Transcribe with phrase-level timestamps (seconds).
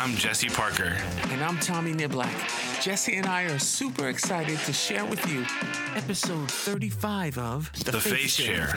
[0.00, 0.96] I'm Jesse Parker.
[1.28, 2.80] And I'm Tommy Niblack.
[2.80, 5.44] Jesse and I are super excited to share with you
[5.94, 8.68] episode 35 of The, the Faith, Chair,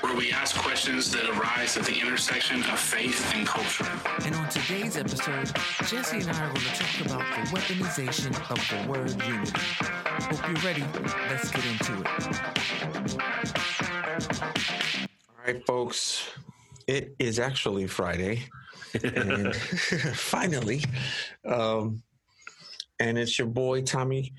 [0.00, 3.86] where we ask questions that arise at the intersection of faith and culture.
[4.24, 8.56] And on today's episode, Jesse and I are going to talk about the weaponization of
[8.70, 9.52] the word unity.
[9.82, 10.84] Hope you're ready.
[11.28, 12.06] Let's get into it.
[15.28, 16.26] All right, folks.
[16.86, 18.44] It is actually Friday
[19.02, 19.54] and
[20.14, 20.84] finally,
[21.46, 22.02] um,
[23.00, 24.32] and it's your boy Tommy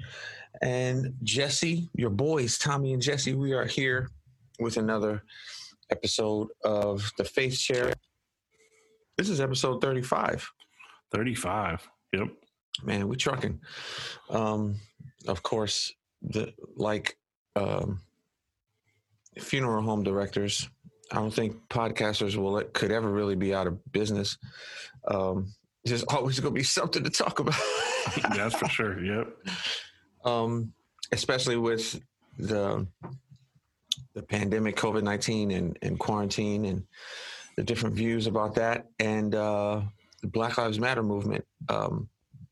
[0.62, 3.34] and Jesse, your boys Tommy and Jesse.
[3.34, 4.10] We are here
[4.60, 5.24] with another
[5.90, 7.94] episode of the Faith Chair.
[9.18, 10.48] This is episode thirty-five.
[11.12, 11.88] Thirty-five.
[12.14, 12.28] Yep.
[12.84, 13.60] Man, we're trucking.
[14.30, 14.76] Um,
[15.28, 17.18] of course, the like
[17.56, 18.02] um,
[19.40, 20.70] funeral home directors
[21.14, 24.40] I don't think podcasters will could ever really be out of business.
[25.08, 25.54] Um,
[25.86, 27.56] there's always going to be something to talk about.
[28.36, 29.04] That's for sure.
[29.04, 29.28] Yep.
[30.26, 30.74] Um,
[31.12, 32.02] especially with
[32.40, 32.88] the
[34.16, 36.84] the pandemic, COVID nineteen, and, and quarantine, and
[37.58, 39.82] the different views about that, and uh,
[40.22, 42.10] the Black Lives Matter movement, um,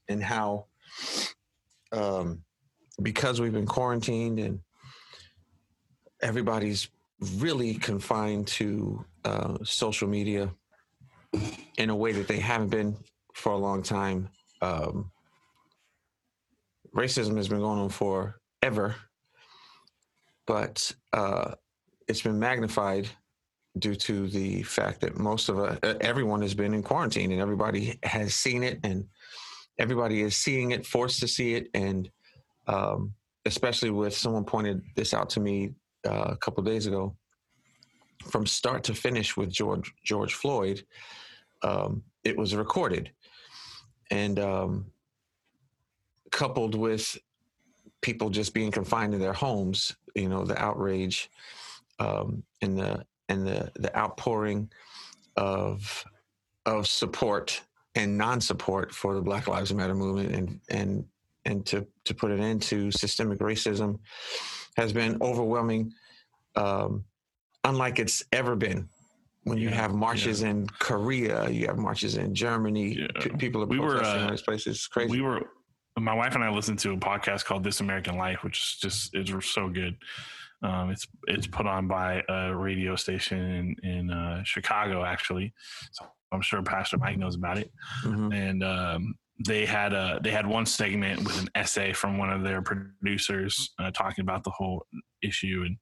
[0.08, 0.68] and how
[1.92, 2.44] um,
[3.02, 4.60] because we've been quarantined and
[6.22, 6.90] everybody's
[7.36, 10.52] really confined to uh, social media
[11.78, 12.98] in a way that they haven't been
[13.34, 14.30] for a long time.
[14.62, 15.12] Um,
[16.96, 18.96] racism has been going on forever,
[20.46, 21.54] but uh,
[22.08, 23.08] it's been magnified
[23.78, 27.98] due to the fact that most of uh, everyone has been in quarantine and everybody
[28.04, 29.06] has seen it and
[29.80, 32.10] everybody is seeing it, forced to see it, and
[32.68, 33.14] um,
[33.46, 35.74] especially with someone pointed this out to me
[36.08, 37.16] uh, a couple days ago,
[38.30, 40.84] from start to finish with George George Floyd,
[41.64, 43.12] um, it was recorded,
[44.10, 44.86] and um,
[46.32, 47.18] coupled with
[48.02, 51.30] people just being confined in their homes, you know, the outrage
[52.00, 54.70] um, and the and the the outpouring
[55.38, 56.04] of
[56.66, 57.62] of support
[57.96, 61.06] and non-support for the Black Lives Matter movement and and
[61.46, 64.00] and to to put an end to systemic racism
[64.78, 65.94] has been overwhelming,
[66.56, 67.04] um,
[67.64, 68.88] unlike it's ever been.
[69.44, 70.50] When you yeah, have marches yeah.
[70.50, 73.00] in Korea, you have marches in Germany.
[73.00, 73.08] Yeah.
[73.20, 74.76] P- people are we protesting were, uh, in those places.
[74.76, 75.12] It's crazy.
[75.12, 75.42] We were,
[75.98, 79.16] my wife and I listened to a podcast called This American Life, which is just
[79.16, 79.98] is so good.
[80.62, 85.54] Um, it's it's put on by a radio station in, in uh, Chicago, actually.
[85.92, 87.72] So I'm sure Pastor Mike knows about it.
[88.06, 88.32] Mm-hmm.
[88.32, 89.16] And um,
[89.46, 93.72] they had a they had one segment with an essay from one of their producers
[93.80, 94.86] uh, talking about the whole
[95.24, 95.78] issue, and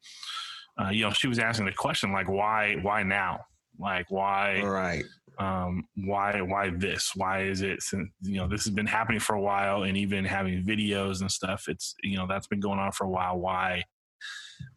[0.80, 3.40] uh, you know she was asking the question like, why why now?
[3.80, 5.03] Like why right?
[5.40, 7.12] Um, why why this?
[7.16, 7.81] Why is it?
[7.81, 11.31] Since you know this has been happening for a while, and even having videos and
[11.31, 13.40] stuff, it's you know that's been going on for a while.
[13.40, 13.84] Why?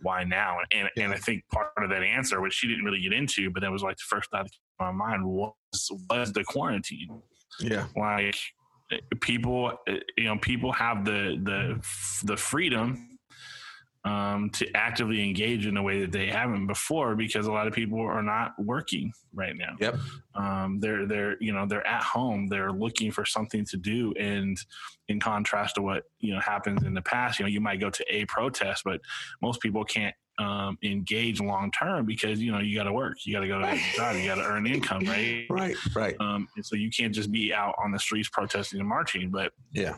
[0.03, 0.59] Why now?
[0.71, 3.61] And and I think part of that answer, which she didn't really get into, but
[3.63, 7.21] that was like the first thought that came to my mind was was the quarantine.
[7.59, 8.39] Yeah, like
[9.21, 9.73] people
[10.17, 13.09] you know people have the the the freedom
[14.05, 17.73] um, to actively engage in a way that they haven't before because a lot of
[17.73, 19.77] people are not working right now.
[19.81, 19.95] Yep.
[20.35, 22.49] Um, they're they're you know they're at home.
[22.49, 24.59] They're looking for something to do, and
[25.09, 27.91] in contrast to what you know happens in the past, you know you might go
[27.91, 29.01] to a protest, but
[29.41, 33.33] most people can't um, engage long term because you know you got to work, you
[33.33, 33.81] got to go to right.
[33.95, 35.47] job, you got to earn income, right?
[35.51, 36.17] Right, right.
[36.21, 39.31] Um, and so you can't just be out on the streets protesting and marching.
[39.31, 39.97] But yeah,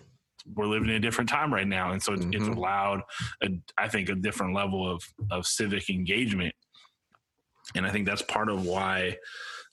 [0.54, 2.34] we're living in a different time right now, and so it's, mm-hmm.
[2.34, 3.02] it's allowed,
[3.42, 6.54] a, I think, a different level of of civic engagement,
[7.74, 9.16] and I think that's part of why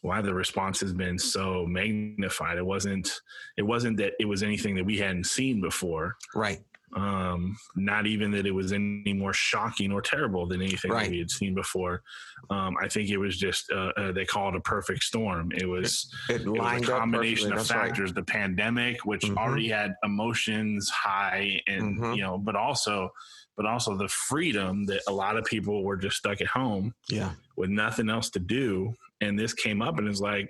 [0.01, 2.57] why the response has been so magnified.
[2.57, 3.11] It wasn't
[3.57, 6.59] it wasn't that it was anything that we hadn't seen before, right?
[6.95, 11.03] Um, not even that it was any more shocking or terrible than anything right.
[11.03, 12.01] that we had seen before.
[12.49, 15.51] Um, I think it was just uh, uh, they call it a perfect storm.
[15.55, 18.15] It was it, it, it was a combination of factors: right.
[18.15, 19.37] the pandemic, which mm-hmm.
[19.37, 22.13] already had emotions high, and mm-hmm.
[22.13, 23.09] you know, but also
[23.55, 27.31] but also the freedom that a lot of people were just stuck at home, yeah,
[27.55, 28.93] with nothing else to do.
[29.21, 30.49] And this came up, and it's like,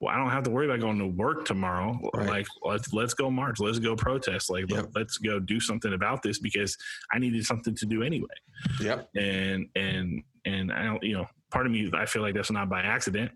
[0.00, 1.98] well, I don't have to worry about going to work tomorrow.
[2.14, 2.28] Right.
[2.28, 4.90] Like, let's let's go march, let's go protest, like yep.
[4.94, 6.76] let's go do something about this because
[7.12, 8.26] I needed something to do anyway.
[8.80, 9.08] Yep.
[9.16, 12.68] And and and I don't, you know, part of me, I feel like that's not
[12.68, 13.30] by accident.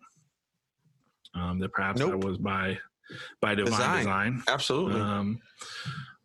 [1.34, 2.10] Um, that perhaps nope.
[2.10, 2.78] that was by
[3.40, 3.98] by divine design.
[3.98, 4.42] design.
[4.48, 5.00] Absolutely.
[5.00, 5.38] Um,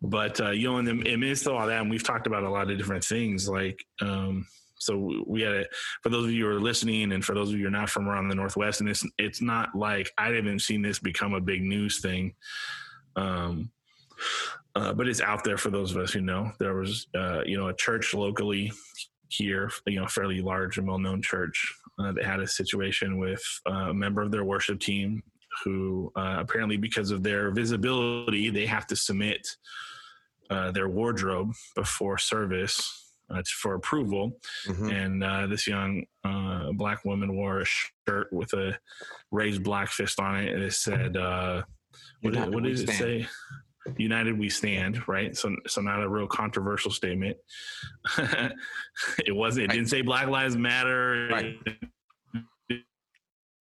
[0.02, 2.50] but uh, you know, in the midst of all that, and we've talked about a
[2.50, 4.46] lot of different things, like um,
[4.78, 5.68] So we had it
[6.04, 7.90] for those of you who are listening, and for those of you who are not
[7.90, 11.42] from around the Northwest, and it's it's not like I haven't seen this become a
[11.42, 12.34] big news thing.
[13.16, 13.72] Um,
[14.76, 16.52] uh, but it's out there for those of us who know.
[16.60, 18.72] There was, uh, you know, a church locally
[19.30, 23.90] here, you know, fairly large and well-known church uh, that had a situation with uh,
[23.90, 25.24] a member of their worship team
[25.64, 29.48] who uh, apparently, because of their visibility, they have to submit
[30.50, 33.05] uh, their wardrobe before service.
[33.28, 34.92] Uh, for approval, Mhm.
[34.94, 38.78] and uh, this young uh, black woman wore a shirt with a
[39.32, 40.54] raised black fist on it.
[40.54, 41.64] And it said, uh,
[42.22, 42.98] "What, what we it stand.
[43.00, 43.28] say?"
[43.98, 45.36] United we stand, right?
[45.36, 47.38] So, so not a real controversial statement.
[48.18, 49.66] it wasn't.
[49.66, 51.28] It didn't say Black Lives Matter.
[51.32, 51.58] Right.
[51.66, 51.90] It
[52.70, 52.84] didn't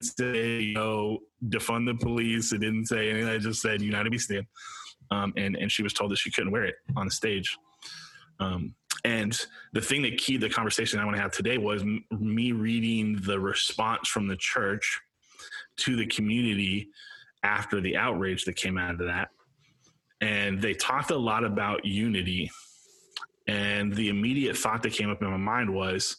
[0.02, 2.52] say you know defund the police.
[2.52, 3.28] It didn't say anything.
[3.34, 4.46] It just said United we stand.
[5.10, 7.56] Um, and and she was told that she couldn't wear it on the stage.
[8.40, 9.38] Um, and
[9.72, 13.20] the thing that keyed the conversation I want to have today was m- me reading
[13.22, 15.00] the response from the church
[15.78, 16.88] to the community
[17.42, 19.28] after the outrage that came out of that.
[20.20, 22.50] And they talked a lot about unity.
[23.46, 26.16] And the immediate thought that came up in my mind was,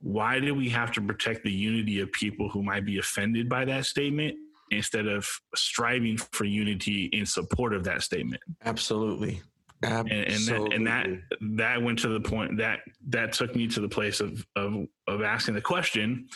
[0.00, 3.64] why do we have to protect the unity of people who might be offended by
[3.64, 4.36] that statement
[4.70, 8.42] instead of striving for unity in support of that statement?
[8.64, 9.40] Absolutely.
[9.82, 11.06] And, and that and that
[11.40, 15.22] that went to the point that that took me to the place of of of
[15.22, 16.28] asking the question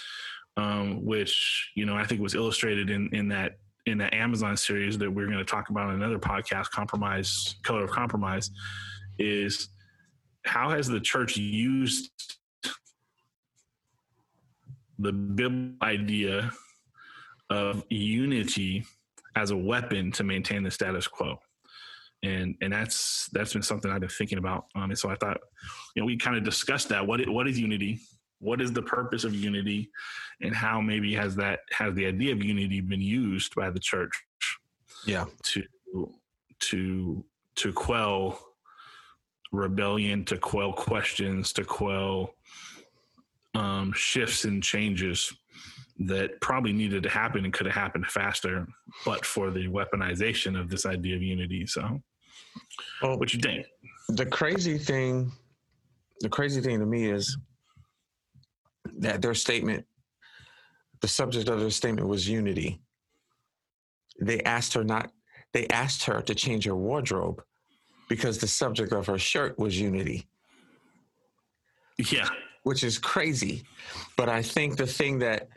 [0.56, 4.98] um which you know i think was illustrated in in that in that amazon series
[4.98, 8.50] that we're going to talk about in another podcast compromise color of compromise
[9.19, 9.69] is
[10.44, 12.10] how has the church used
[14.98, 16.50] the biblical idea
[17.50, 18.84] of unity
[19.37, 21.38] as a weapon to maintain the status quo
[22.22, 24.66] and and that's that's been something I've been thinking about.
[24.74, 25.38] Um, and so I thought,
[25.94, 27.06] you know, we kind of discussed that.
[27.06, 28.00] What what is unity?
[28.38, 29.90] What is the purpose of unity,
[30.42, 34.12] and how maybe has that has the idea of unity been used by the church
[35.06, 35.24] Yeah.
[35.44, 35.62] to
[36.60, 37.24] to
[37.56, 38.38] to quell
[39.52, 42.34] rebellion, to quell questions, to quell
[43.54, 45.32] um, shifts and changes
[46.00, 48.66] that probably needed to happen and could have happened faster,
[49.04, 51.66] but for the weaponization of this idea of unity.
[51.66, 52.02] So,
[53.02, 53.66] Well, what you think?
[54.10, 55.32] the crazy thing
[56.20, 57.37] the crazy thing to me is
[58.98, 59.84] that their statement
[61.00, 62.81] the subject of their statement was unity
[64.20, 65.10] they asked her not
[65.52, 67.43] they asked her to change her wardrobe
[68.08, 70.25] because the subject of her shirt was unity
[71.98, 72.28] Yeah,
[72.62, 73.64] which is crazy
[74.16, 75.48] but i think the thing that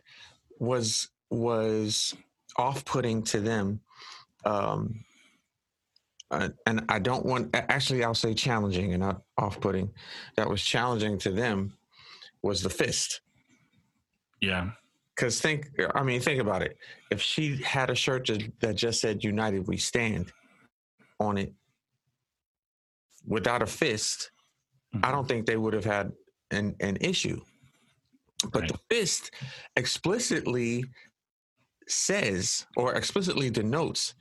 [0.60, 2.16] was was
[2.58, 3.80] off-putting to them.
[4.46, 5.04] Um
[6.32, 9.90] uh, and i don't want actually i'll say challenging and not off-putting.
[10.36, 11.74] That was challenging to them
[12.44, 13.22] was the fist.
[14.40, 14.70] Yeah,
[15.16, 16.78] because think i mean think about it.
[17.10, 18.30] If she had a shirt
[18.60, 20.32] that just said united we stand
[21.20, 21.52] on it
[23.26, 24.32] without a fist
[25.04, 26.12] I don't think they would have had
[26.52, 27.42] an, an issue.
[28.52, 28.72] But Right.
[28.72, 29.32] the fist
[29.76, 30.86] explicitly
[31.88, 34.14] says or explicitly denotes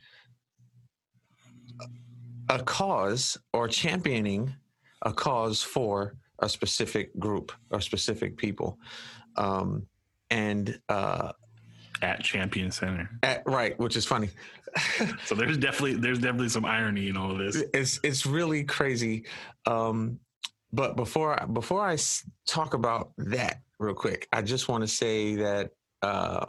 [2.49, 4.55] a cause or championing
[5.03, 8.79] a cause for a specific group or specific people.
[9.37, 9.87] Um,
[10.31, 11.33] and uh,
[12.03, 13.11] at Champion Center.
[13.23, 14.31] at, right, which is funny.
[15.25, 17.63] So there's definitely there's definitely some irony in all of this.
[17.73, 19.25] it's it's really crazy.
[19.67, 20.21] Um,
[20.73, 21.97] but before I, before I
[22.47, 25.71] talk about that real quick, I just want to say that
[26.03, 26.47] uh,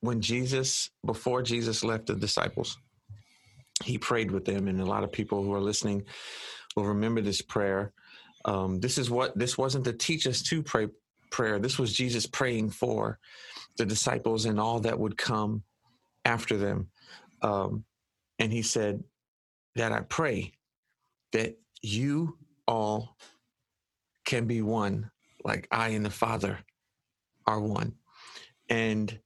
[0.00, 2.78] when Jesus, before Jesus left the disciples,
[3.84, 6.04] he prayed with them, and a lot of people who are listening
[6.74, 7.92] will remember this prayer.
[8.44, 10.88] Um, this is what this wasn't to teach us to pray
[11.30, 11.58] prayer.
[11.58, 13.18] This was Jesus praying for
[13.76, 15.62] the disciples and all that would come
[16.24, 16.88] after them.
[17.42, 17.84] Um,
[18.38, 19.02] and he said
[19.76, 20.52] that I pray
[21.32, 23.16] that you all
[24.24, 25.10] can be one,
[25.48, 26.58] like I and the Father
[27.46, 27.94] are one.
[28.68, 29.18] And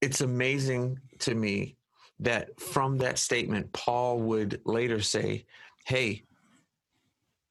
[0.00, 1.76] it's amazing to me
[2.20, 5.44] that from that statement, Paul would later say,
[5.84, 6.22] Hey,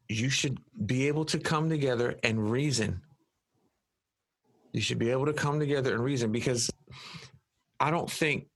[0.10, 3.02] you should be able to come together and reason.
[4.74, 6.70] You should be able to come together and reason because
[7.80, 8.48] I don't think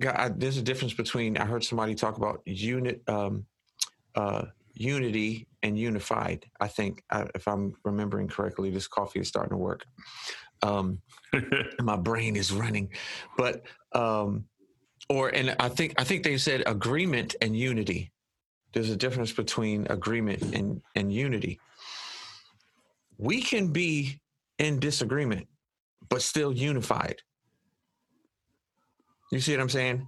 [0.00, 3.44] God, I, there's a difference between I heard somebody talk about unit, um,
[4.14, 6.46] uh, unity and unified.
[6.60, 9.84] I think I, if I'm remembering correctly, this coffee is starting to work.
[10.62, 11.00] Um,
[11.82, 12.90] my brain is running,
[13.36, 13.62] but
[13.94, 14.46] um,
[15.08, 18.12] or and I think I think they said agreement and unity.
[18.72, 21.60] There's a difference between agreement and and unity.
[23.18, 24.20] we can be
[24.58, 25.46] in disagreement,
[26.08, 27.16] but still unified.
[29.32, 30.06] You see what I'm saying?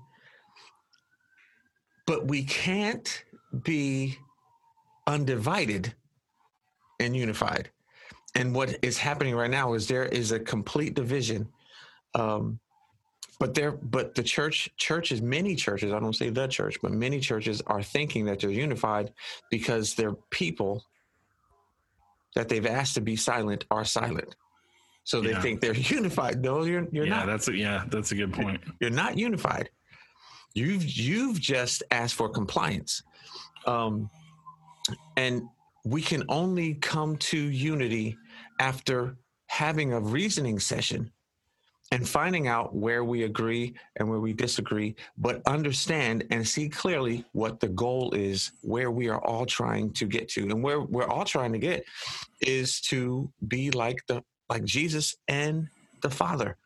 [2.06, 3.24] But we can't
[3.62, 4.18] be
[5.06, 5.94] undivided
[7.00, 7.70] and unified.
[8.34, 11.48] And what is happening right now is there is a complete division.
[12.14, 12.58] Um,
[13.38, 17.18] but there, but the church, churches, many churches, I don't say the church, but many
[17.20, 19.12] churches are thinking that they're unified
[19.50, 20.84] because their people
[22.36, 24.36] that they've asked to be silent are silent.
[25.04, 25.42] So they Yeah.
[25.42, 26.40] think they're unified.
[26.40, 27.26] No, you're you're yeah, not.
[27.26, 28.60] that's a, yeah, that's a good point.
[28.80, 29.68] You're not unified.
[30.54, 33.02] You've you've just asked for compliance,
[33.66, 34.08] um,
[35.16, 35.42] and
[35.84, 38.16] we can only come to unity
[38.60, 41.10] after having a reasoning session
[41.92, 47.22] and finding out where we agree and where we disagree, but understand and see clearly
[47.32, 51.06] what the goal is, where we are all trying to get to, and where we're
[51.06, 51.84] all trying to get
[52.40, 55.68] is to be like the like Jesus and
[56.00, 56.56] the Father.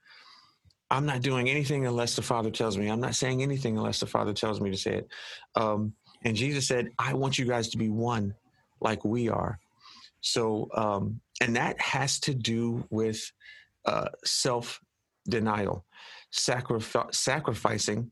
[0.93, 2.89] I'm not doing anything unless the Father tells me.
[2.89, 5.09] I'm not saying anything unless the Father tells me to say it.
[5.57, 5.93] Um,
[6.25, 8.35] and Jesus said, I want you guys to be one
[8.81, 9.59] like we are.
[10.21, 13.31] So, um, and that has to do with
[13.85, 14.81] uh, self
[15.29, 15.85] denial,
[16.33, 18.11] sacrif- sacrificing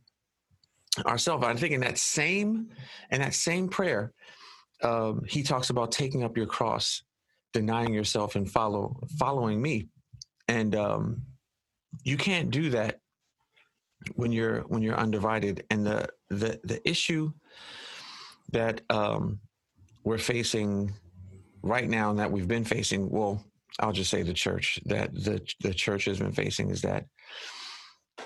[1.07, 1.45] ourselves.
[1.45, 2.69] I think in that same,
[3.11, 4.13] in that same prayer,
[4.83, 7.03] um, he talks about taking up your cross,
[7.53, 9.89] denying yourself, and follow following me.
[10.47, 11.23] And um,
[12.05, 13.01] you can't do that
[14.15, 15.65] when you're when you're undivided.
[15.71, 17.33] And the the the issue
[18.53, 19.41] that um,
[20.05, 20.93] we're facing
[21.63, 23.43] right now, and that we've been facing, well,
[23.81, 27.07] I'll just say the church that the the church has been facing is that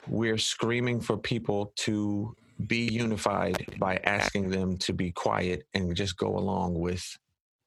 [0.07, 2.35] we're screaming for people to
[2.67, 7.05] be unified by asking them to be quiet and just go along with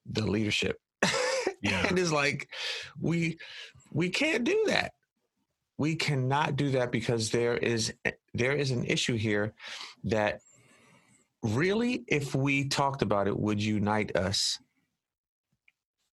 [0.05, 0.79] the leadership.
[1.63, 1.85] Yeah.
[1.87, 2.49] and it's like
[2.99, 3.37] we
[3.93, 4.93] we can't do that.
[5.77, 7.93] We cannot do that because there is
[8.33, 9.53] there is an issue here
[10.05, 10.41] that
[11.43, 14.59] really if we talked about it would unite us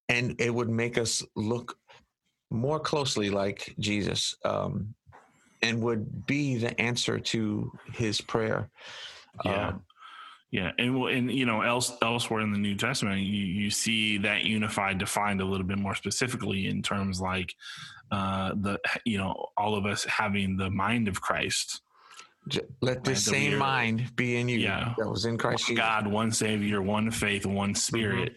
[0.07, 1.77] and it would make us look
[2.49, 4.95] more closely like Jesus um,
[5.61, 8.69] and would be the answer to his prayer.
[9.45, 9.67] Yeah.
[9.69, 9.83] Um,
[10.51, 14.17] Yeah, and well, and you know, else elsewhere in the New Testament, you you see
[14.19, 17.53] that unified defined a little bit more specifically in terms like
[18.11, 21.81] uh, the you know all of us having the mind of Christ,
[22.47, 24.93] let this Right, that we same are- mind be in you Yeah.
[24.97, 25.77] that was in Christ one Jesus.
[25.85, 27.75] God, one Savior, one faith, one mm-hmm.
[27.75, 28.35] Spirit.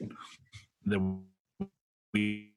[0.86, 1.00] That
[2.12, 2.48] we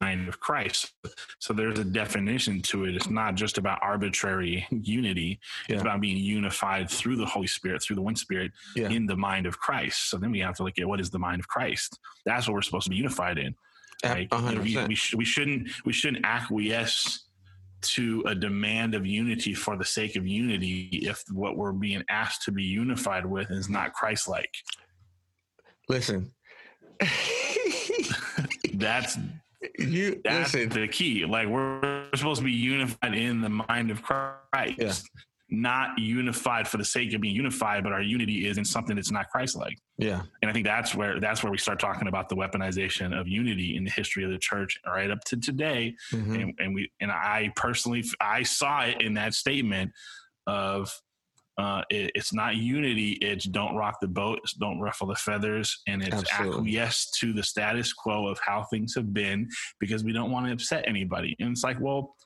[0.00, 0.92] mind of Christ.
[1.38, 2.94] So there's a definition to it.
[2.94, 5.40] It's not just about arbitrary unity.
[5.68, 5.74] Yeah.
[5.74, 8.90] It's about being unified through the Holy Spirit, through the one Spirit, Yeah.
[8.90, 10.10] in the mind of Christ.
[10.10, 11.98] So then we have to look at what is the mind of Christ.
[12.26, 13.54] That's what we're supposed to be unified in.
[14.04, 14.28] A- Right?
[14.32, 17.24] a You know, we, we, sh- we shouldn't we shouldn't acquiesce
[17.88, 22.42] to a demand of unity for the sake of unity if what we're being asked
[22.42, 24.54] to be unified with is not Christ-like.
[25.88, 26.32] Listen.
[28.74, 29.18] That's
[29.78, 30.68] you that's listen.
[30.68, 31.24] the key.
[31.24, 34.78] Like we're supposed to be unified in the mind of Christ.
[34.78, 34.92] Yeah.
[35.50, 39.10] Not unified for the sake of being unified, but our unity is in something that's
[39.10, 39.78] not Christ-like.
[39.98, 40.22] Yeah.
[40.40, 43.76] And I think that's where that's where we start talking about the weaponization of unity
[43.76, 45.94] in the history of the church, right up to today.
[46.12, 46.42] Mhm.
[46.42, 49.92] And, and we and I personally I saw it in that statement
[50.46, 50.90] of
[51.56, 53.12] uh, it, it's not unity.
[53.20, 54.40] It's don't rock the boat.
[54.42, 56.56] It's don't ruffle the feathers, and it's Absolutely.
[56.56, 59.48] acquiesce to the status quo of how things have been
[59.78, 61.36] because we don't want to upset anybody.
[61.38, 62.16] And it's like, well,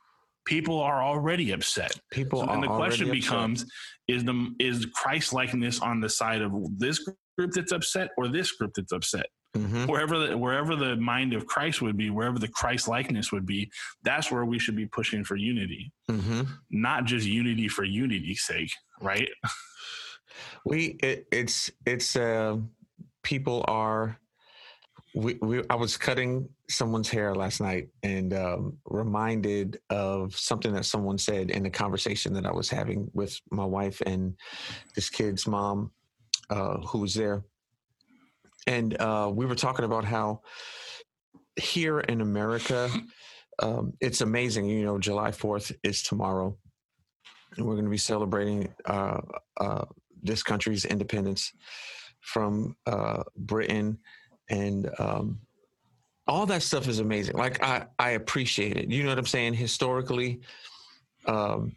[0.49, 1.93] people are already upset.
[2.11, 3.21] People So then the question upset.
[3.23, 3.67] becomes:
[4.09, 6.99] Is the is Christ likeness on the side of this
[7.37, 9.27] group that's upset or this group that's upset?
[9.57, 9.87] Mhm.
[9.89, 13.71] Wherever the wherever the mind of Christ would be, wherever the Christ likeness would be,
[14.03, 16.47] that's where we should be pushing for unity, Mhm.
[16.71, 19.29] not just unity for unity's sake, right?
[20.65, 22.59] We it, it's it's uh,
[23.23, 24.19] people are.
[25.15, 30.85] We, we I was cutting someone's hair last night and um, reminded of something that
[30.85, 34.35] someone said in the conversation that I was having with my wife and
[34.95, 35.91] this kid's mom,
[36.51, 37.43] uh, who was there,
[38.67, 40.43] and uh, we were talking about how
[41.57, 42.91] here in America,
[43.63, 44.67] um, it's amazing.
[44.67, 46.55] You know, July Fourth is tomorrow,
[47.57, 49.21] and we're going to be celebrating uh,
[49.59, 49.85] uh,
[50.23, 51.53] this country's independence
[52.21, 53.99] from uh, Britain,
[54.51, 55.39] and um,
[56.27, 57.37] all that stuff is amazing.
[57.37, 58.91] Like I, I appreciate it.
[58.91, 59.55] You know what I'm saying?
[59.55, 60.41] Historically,
[61.27, 61.75] um,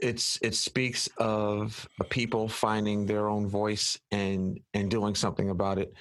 [0.00, 5.78] it's it speaks of a people finding their own voice and and doing something about
[5.78, 5.94] it.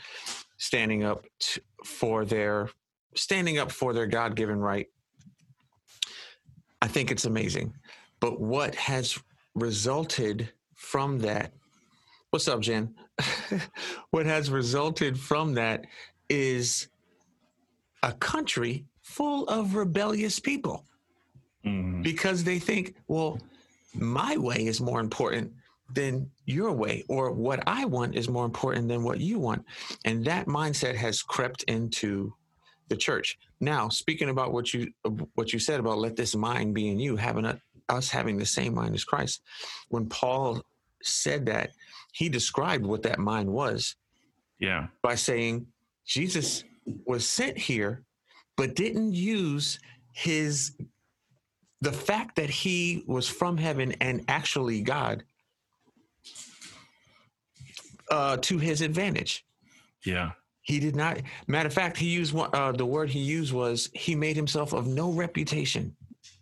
[0.62, 1.26] standing up
[1.84, 2.70] for their
[3.16, 4.88] standing up for their God-given right.
[6.84, 7.74] I think it's amazing.
[8.20, 9.18] But what has
[9.56, 11.52] resulted from that?
[12.30, 12.94] What's up, Jen?
[14.12, 15.86] what has resulted from that
[16.30, 16.88] is
[18.04, 20.86] a country full of rebellious people
[21.66, 22.02] Mhm.
[22.02, 23.40] because they think, well,
[23.94, 25.54] my way is more important
[25.94, 29.64] than your way, or what I want is more important than what you want.
[30.06, 32.34] And that mindset has crept into
[32.88, 33.38] the church.
[33.60, 34.92] Now, speaking about what you
[35.36, 38.46] what you said about let this mind be in you, having a, us having the
[38.46, 39.42] same mind as Christ.
[39.90, 40.62] When Paul
[41.04, 41.72] said that,
[42.12, 43.96] he described what that mind was
[44.60, 44.88] Yeah.
[45.02, 45.68] by saying
[46.06, 46.64] Jesus
[47.06, 48.04] was sent here,
[48.58, 49.80] but didn't use
[50.14, 50.76] his
[51.82, 55.24] the fact that he was from heaven and actually God
[58.12, 59.46] uh, to his advantage.
[60.06, 60.32] Yeah.
[60.64, 61.22] He did not.
[61.48, 62.50] Matter of fact, he used one.
[62.54, 65.96] Uh, the word he used was he made himself of no reputation.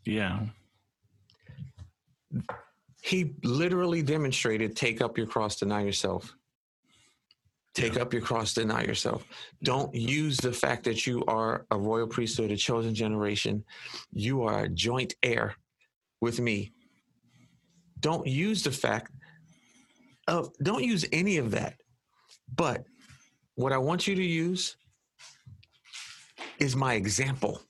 [0.06, 0.42] Yeah.
[3.02, 6.36] He literally demonstrated take up your cross, deny yourself.
[7.74, 8.02] Take Yeah.
[8.02, 9.24] up your cross, deny yourself.
[9.64, 13.64] Don't use the fact that you are a royal priesthood, a chosen generation.
[14.12, 15.56] You are a joint heir
[16.20, 16.74] with me.
[18.00, 19.12] Don't use the fact
[20.28, 21.76] of, don't use any of that.
[22.54, 22.86] But
[23.56, 24.76] what I want you to use
[26.60, 27.62] is my example.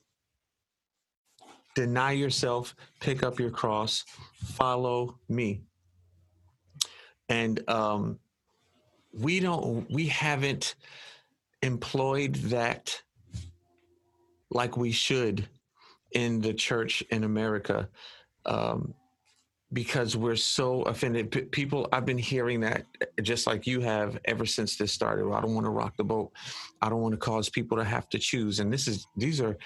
[1.74, 5.62] Deny yourself, pick up your cross, follow me.
[7.28, 8.18] And um,
[9.12, 10.74] we don't, we haven't
[11.62, 13.00] employed that
[14.50, 15.48] like we should
[16.12, 17.88] in the church in America
[18.46, 18.92] um,
[19.72, 21.30] because we're so offended.
[21.30, 22.84] P- people, I've been hearing that
[23.22, 25.30] just like you have ever since this started.
[25.32, 26.32] I don't want to rock the boat.
[26.82, 28.58] I don't want to cause people to have to choose.
[28.58, 29.56] And this is, these are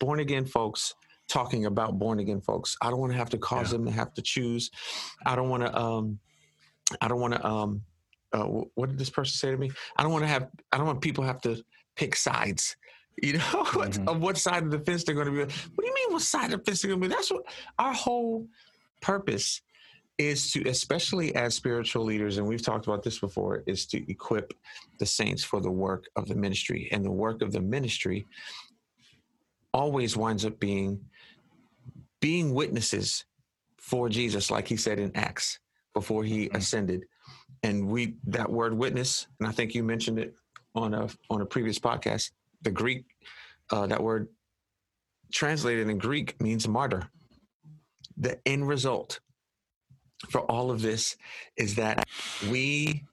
[0.00, 0.94] born again folks
[1.28, 2.76] talking about born again folks.
[2.82, 3.78] I don't want to have to cause Yeah.
[3.78, 4.70] them to have to choose.
[5.24, 6.18] I don't want to, um,
[7.00, 7.82] I don't want to, um,
[8.32, 9.70] uh, what did this person say to me?
[9.96, 11.62] I don't want to have, I don't want people have to
[11.96, 12.76] pick sides.
[13.22, 14.08] You know, Mhm.
[14.08, 15.38] of what side of the fence they're going to be.
[15.38, 17.14] What do you mean, what side of the fence they're going to be?
[17.14, 17.44] That's what
[17.78, 18.48] our whole
[19.00, 19.62] purpose
[20.18, 24.52] is to, especially as spiritual leaders, and we've talked about this before, is to equip
[24.98, 26.88] the saints for the work of the ministry.
[26.92, 28.26] And the work of the ministry
[29.72, 31.00] always winds up being
[32.20, 33.24] being witnesses
[33.78, 35.58] for Jesus, like he said in Acts
[35.92, 36.56] before he Mhm.
[36.56, 37.06] ascended.
[37.62, 40.34] And we that word witness, and I think you mentioned it
[40.74, 42.32] on a on a previous podcast.
[42.62, 43.04] The Greek,
[43.70, 44.28] uh, that word
[45.32, 47.10] translated in Greek means martyr.
[48.16, 49.20] The end result
[50.30, 51.16] for all of this
[51.56, 52.04] is that
[52.50, 53.04] we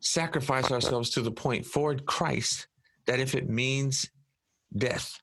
[0.00, 2.68] sacrifice ourselves to the point for Christ
[3.06, 4.10] that if it means
[4.76, 5.20] death,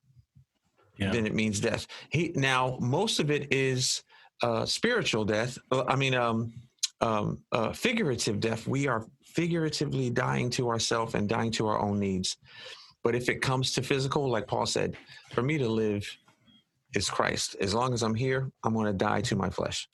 [0.98, 1.12] Yeah.
[1.12, 1.88] then it means death.
[2.10, 4.04] He now most of it is
[4.42, 5.58] uh, spiritual death.
[5.72, 6.54] Uh, I mean, um,
[7.02, 8.68] um, uh, figurative death.
[8.68, 12.38] We are figuratively dying to ourselves and dying to our own needs.
[13.04, 14.98] But if it comes to physical, like Paul said,
[15.32, 16.06] for me to live
[16.96, 17.56] is Christ.
[17.62, 19.88] As long as I'm here, I'm going to die to my flesh.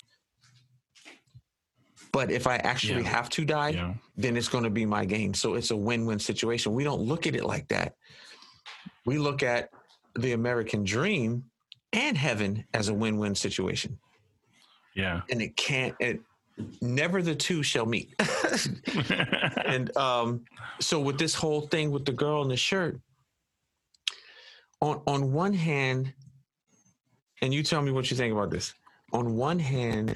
[2.12, 3.10] But if I actually Yeah.
[3.10, 3.94] have to die, Yeah.
[4.16, 5.34] then it's going to be my gain.
[5.34, 6.74] So it's a win-win situation.
[6.74, 7.96] We don't look at it like that.
[9.06, 9.70] We look at
[10.16, 11.44] the American dream
[11.92, 13.98] and heaven as a win-win situation.
[14.96, 15.22] Yeah.
[15.30, 16.20] And it can't it
[16.82, 18.14] never the two shall meet.
[19.66, 20.46] and um
[20.80, 23.00] so with this whole thing with the girl in the shirt
[24.82, 26.14] on on one hand
[27.42, 28.74] and you tell me what you think about this.
[29.14, 30.16] On one hand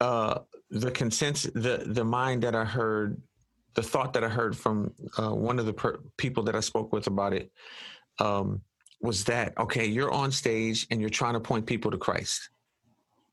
[0.00, 3.20] uh the consensus the the mind that I heard
[3.74, 6.92] the thought that I heard from uh, one of the per- people that I spoke
[6.92, 7.50] with about it
[8.20, 8.62] um,
[9.00, 9.86] was that okay?
[9.86, 12.50] You're on stage and you're trying to point people to Christ,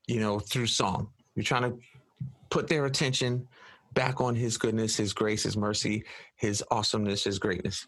[0.06, 1.10] you know, through song.
[1.34, 1.78] You're trying to
[2.50, 3.46] put their attention
[3.94, 6.04] back on His goodness, His grace, His mercy,
[6.36, 7.86] His awesomeness, His greatness.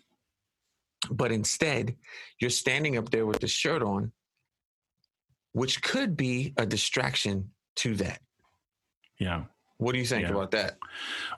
[1.10, 1.96] But instead,
[2.40, 4.12] you're standing up there with the shirt on,
[5.52, 8.20] which could be a distraction to that.
[9.18, 9.44] yeah.
[9.82, 10.30] What do you think Yeah.
[10.30, 10.78] about that?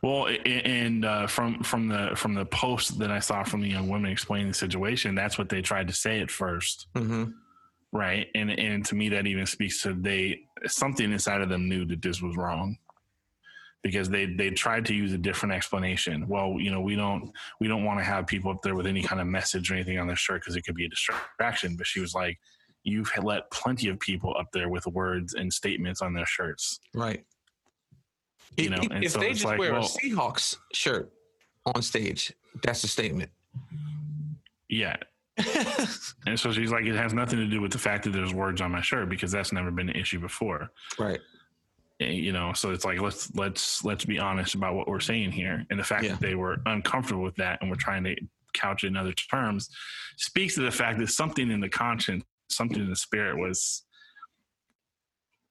[0.02, 3.88] Well, and uh, from from the from the post that I saw from the young
[3.88, 7.24] women explaining the situation, that's what they tried to say at first, hmm
[7.92, 8.26] right?
[8.34, 12.02] And and to me, that even speaks to they something inside of them knew that
[12.02, 12.76] this was wrong
[13.82, 16.28] because they they tried to use a different explanation.
[16.28, 17.30] Well, you know, we don't
[17.60, 19.98] we don't want to have people up there with any kind of message or anything
[19.98, 21.76] on their shirt because it could be a distraction.
[21.76, 22.38] But she was like,
[22.82, 27.24] "You've let plenty of people up there with words and statements on their shirts." Right.
[28.56, 31.10] You If- know, if, and if so they just like, wear a Seahawks shirt,
[31.74, 32.32] on stage.
[32.62, 33.30] That's a statement.
[34.68, 34.96] Yeah.
[36.26, 38.60] and so she's like, it has nothing to do with the fact that there's words
[38.60, 40.70] on my shirt because that's never been an issue before.
[40.98, 41.20] right.
[42.00, 45.30] And, you know, so it's like let's let's let's be honest about what we're saying
[45.30, 46.10] here, and the fact Yeah.
[46.12, 48.16] that they were uncomfortable with that, and we're trying to
[48.52, 49.70] couch it in other terms,
[50.16, 53.84] speaks to the fact that something in the conscience, something in the spirit was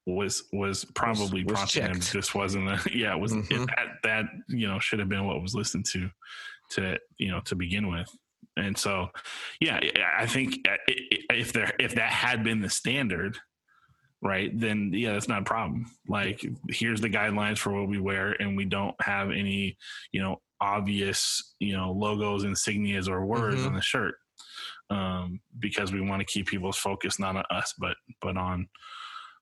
[0.05, 1.93] was was probably was prompting them.
[1.95, 2.13] checked.
[2.13, 3.13] This wasn't a yeah.
[3.15, 3.67] It was it- Mhm.
[3.67, 6.09] that that you know should have been what was listened to
[6.71, 8.09] to you know to begin with.
[8.55, 9.09] And so,
[9.59, 9.79] yeah,
[10.17, 13.37] I think uh, if there if that had been the standard,
[14.21, 15.85] right, then yeah, that's not a problem.
[16.07, 19.75] Like, here's the guidelines for what we wear, and we don't have any,
[20.11, 23.67] you know, obvious, you know, logos, insignias, or words Mhm.
[23.67, 24.15] on the shirt,
[24.91, 28.69] um, because we want to keep people's focus not on us, but but on,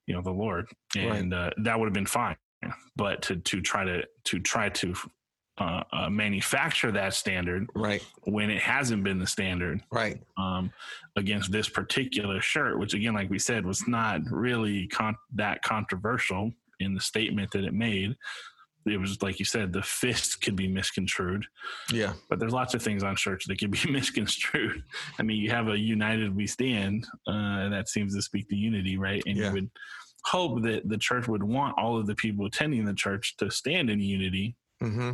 [0.07, 1.05] you know, the Lord, Right.
[1.05, 2.35] and uh, that would have been fine.
[2.95, 4.93] But to to try to to try to
[5.57, 8.03] uh, uh, manufacture that standard Right.
[8.23, 10.19] when it hasn't been the standard Right.
[10.37, 10.71] um,
[11.15, 16.51] against this particular shirt, which again, like we said, was not really con- that controversial
[16.79, 18.15] in the statement that it made.
[18.85, 21.45] It was like you said, the fist could be misconstrued,
[21.91, 22.13] Yeah.
[22.29, 24.83] but there's lots of things on shirts that could be misconstrued.
[25.19, 28.97] I mean, you have a "United We Stand" uh, that seems to speak to unity,
[28.97, 29.21] right?
[29.25, 29.47] And Yeah.
[29.47, 29.69] you would
[30.25, 33.89] hope that the church would want all of the people attending the church to stand
[33.89, 35.11] in unity Mm-hmm.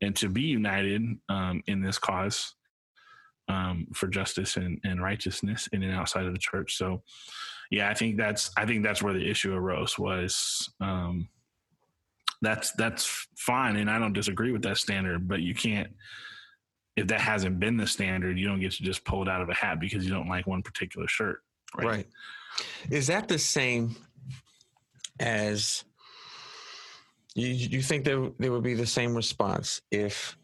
[0.00, 2.54] and to be united um, in this cause
[3.48, 6.76] um, for justice and, and righteousness in and outside of the church.
[6.76, 7.02] So,
[7.70, 11.28] yeah, I think that's I think that's where the issue arose was um,
[12.42, 15.88] that's that's fine, and I don't disagree with that standard, but you can't
[16.96, 19.48] if that hasn't been the standard, you don't get to just pull it out of
[19.48, 21.42] a hat because you don't like one particular shirt.
[21.76, 22.06] Right.
[22.90, 23.96] Is that the same
[25.18, 25.84] as
[27.34, 27.48] you?
[27.48, 30.36] You think there there would be the same response if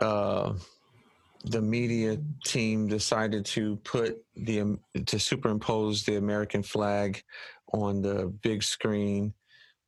[0.00, 0.54] uh,
[1.44, 7.22] the media team decided to put the um, to superimpose the American flag
[7.74, 9.34] on the big screen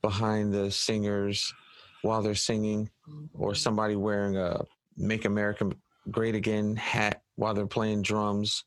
[0.09, 1.55] behind the singers
[2.03, 2.91] while they're singing,
[3.33, 4.61] or somebody wearing a
[4.99, 5.71] "Make America
[6.11, 8.65] Great Again" hat while they're playing drums?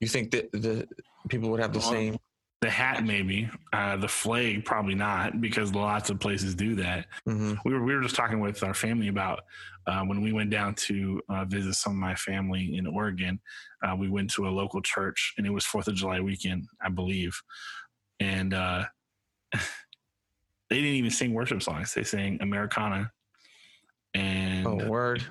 [0.00, 0.86] You think that the
[1.30, 2.18] people would have the same?
[2.60, 3.48] The hat, maybe.
[3.72, 7.06] Uh, the flag, probably not, because lots of places do that.
[7.24, 9.44] hmm we were we were just talking with our family about
[9.86, 13.40] uh, when we went down to uh, visit some of my family in Oregon.
[13.82, 16.90] Uh, we went to a local church, and it was Fourth of July weekend, I
[16.90, 17.40] believe,
[18.20, 18.84] and uh,
[20.70, 21.94] they didn't even sing worship songs.
[21.94, 23.10] They sang Americana,
[24.14, 25.24] and Oh, word!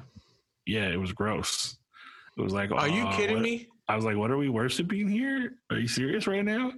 [0.66, 1.78] yeah, it was gross.
[2.38, 3.68] It was like, Are you "Oh, kidding what-" me?
[3.88, 5.56] I was like, "What are we worshiping here?
[5.72, 6.72] Are you serious right now?"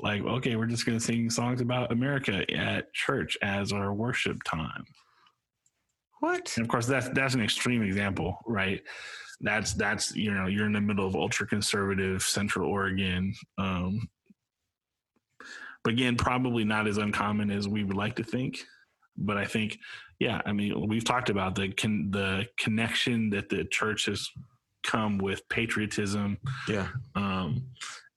[0.00, 4.84] Like, okay, we're just gonna sing songs about America at church as our worship time.
[6.20, 6.52] What?
[6.56, 8.82] And of course, that's that's an extreme example, right?
[9.40, 13.34] That's that's you know you're in the middle of ultra conservative Central Oregon.
[13.58, 14.08] Um,
[15.84, 18.58] but again, probably not as uncommon as we would like to think.
[19.16, 19.78] But I think,
[20.18, 24.28] yeah, I mean, we've talked about the con- the connection that the church has
[24.84, 26.88] come with patriotism Yeah.
[27.14, 27.62] um,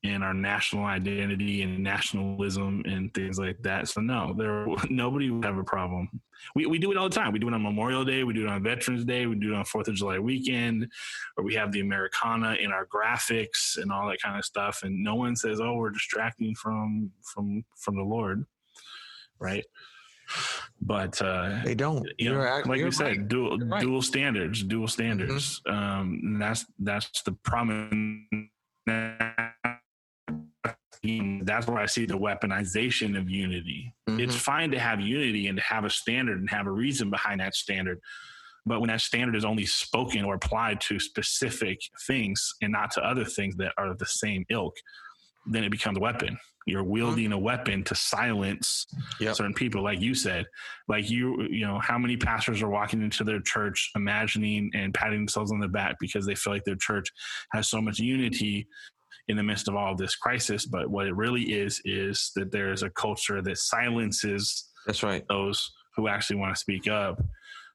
[0.06, 3.88] and our national identity and nationalism and things like that.
[3.88, 6.10] So no, there nobody would have a problem.
[6.54, 7.32] We we do it all the time.
[7.34, 8.24] We do it on Memorial Day.
[8.24, 9.26] We do it on Veterans Day.
[9.26, 10.88] We do it on Fourth of July weekend,
[11.38, 14.82] or we have the Americana in our graphics and all that kind of stuff.
[14.84, 18.46] And no one says, "Oh, we're distracting from from from the Lord,"
[19.40, 19.66] right?
[20.82, 22.08] But uh, They don't.
[22.18, 23.28] you know, act- like you're said, right.
[23.28, 23.82] dual right.
[23.82, 25.62] dual standards, dual standards.
[25.68, 28.28] Um, and that's that's the problem.
[31.46, 33.94] That's where I see the weaponization of unity.
[34.08, 34.40] It's Mhm.
[34.40, 37.54] fine to have unity and to have a standard and have a reason behind that
[37.56, 38.00] standard.
[38.66, 43.04] But when that standard is only spoken or applied to specific things and not to
[43.04, 44.76] other things that are of the same ilk,
[45.46, 46.40] then it becomes a weapon.
[46.66, 48.88] You're wielding a weapon to silence
[49.20, 49.36] Yep.
[49.36, 50.48] certain people, like you said.
[50.88, 55.20] Like you, you know, how many pastors are walking into their church imagining and patting
[55.20, 57.08] themselves on the back because they feel like their church
[57.52, 58.68] has so much unity
[59.28, 60.66] in the midst of all this crisis.
[60.66, 65.24] But what it really is, is that there's a culture that silences That's right.
[65.30, 67.22] those who actually want to speak up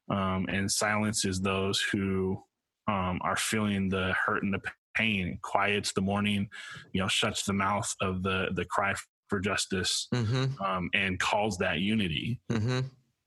[0.09, 2.41] um, and silences those who
[2.87, 4.61] um, are feeling the hurt and the
[4.95, 6.49] pain, quiets the mourning,
[6.93, 8.93] you know, shuts the mouth of the the cry
[9.29, 10.61] for justice, Mm-hmm.
[10.61, 12.41] um, and calls that unity.
[12.51, 12.79] Mm-hmm.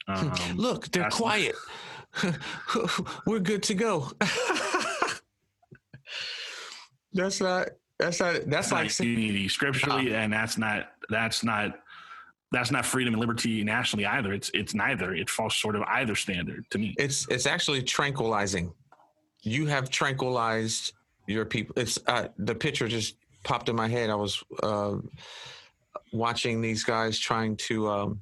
[0.06, 1.54] Um, Look, they're quiet.
[3.26, 4.10] We're good to go.
[7.12, 7.68] that's not.
[7.98, 8.40] That's not.
[8.46, 8.84] That's like.
[8.84, 11.78] like unity scripturally, and that's not that's not
[12.50, 14.32] that's not freedom and liberty nationally either.
[14.32, 15.14] It's it's neither.
[15.14, 16.94] It falls short of either standard to me.
[16.98, 18.72] It's it's actually tranquilizing.
[19.42, 20.92] You have tranquilized
[21.26, 21.74] your people.
[21.76, 24.10] It's uh, the picture just popped in my head.
[24.10, 24.96] I was uh,
[26.12, 28.20] watching these guys trying to um,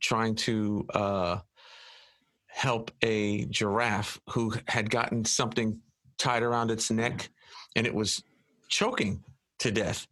[0.00, 1.38] trying to uh,
[2.46, 5.80] help a giraffe who had gotten something
[6.18, 7.30] tied around its neck
[7.76, 8.22] and it was
[8.68, 9.22] choking
[9.60, 10.06] to death.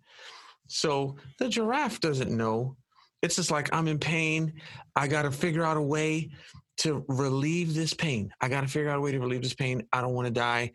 [0.69, 2.77] So the giraffe doesn't know.
[3.23, 4.55] It's just like, I'm in pain.
[4.97, 6.31] I got to figure out a way
[6.79, 8.33] to relieve this pain.
[8.41, 9.87] I got to figure out a way to relieve this pain.
[9.93, 10.73] I don't want to die.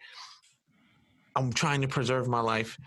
[1.36, 2.78] I'm trying to preserve my life.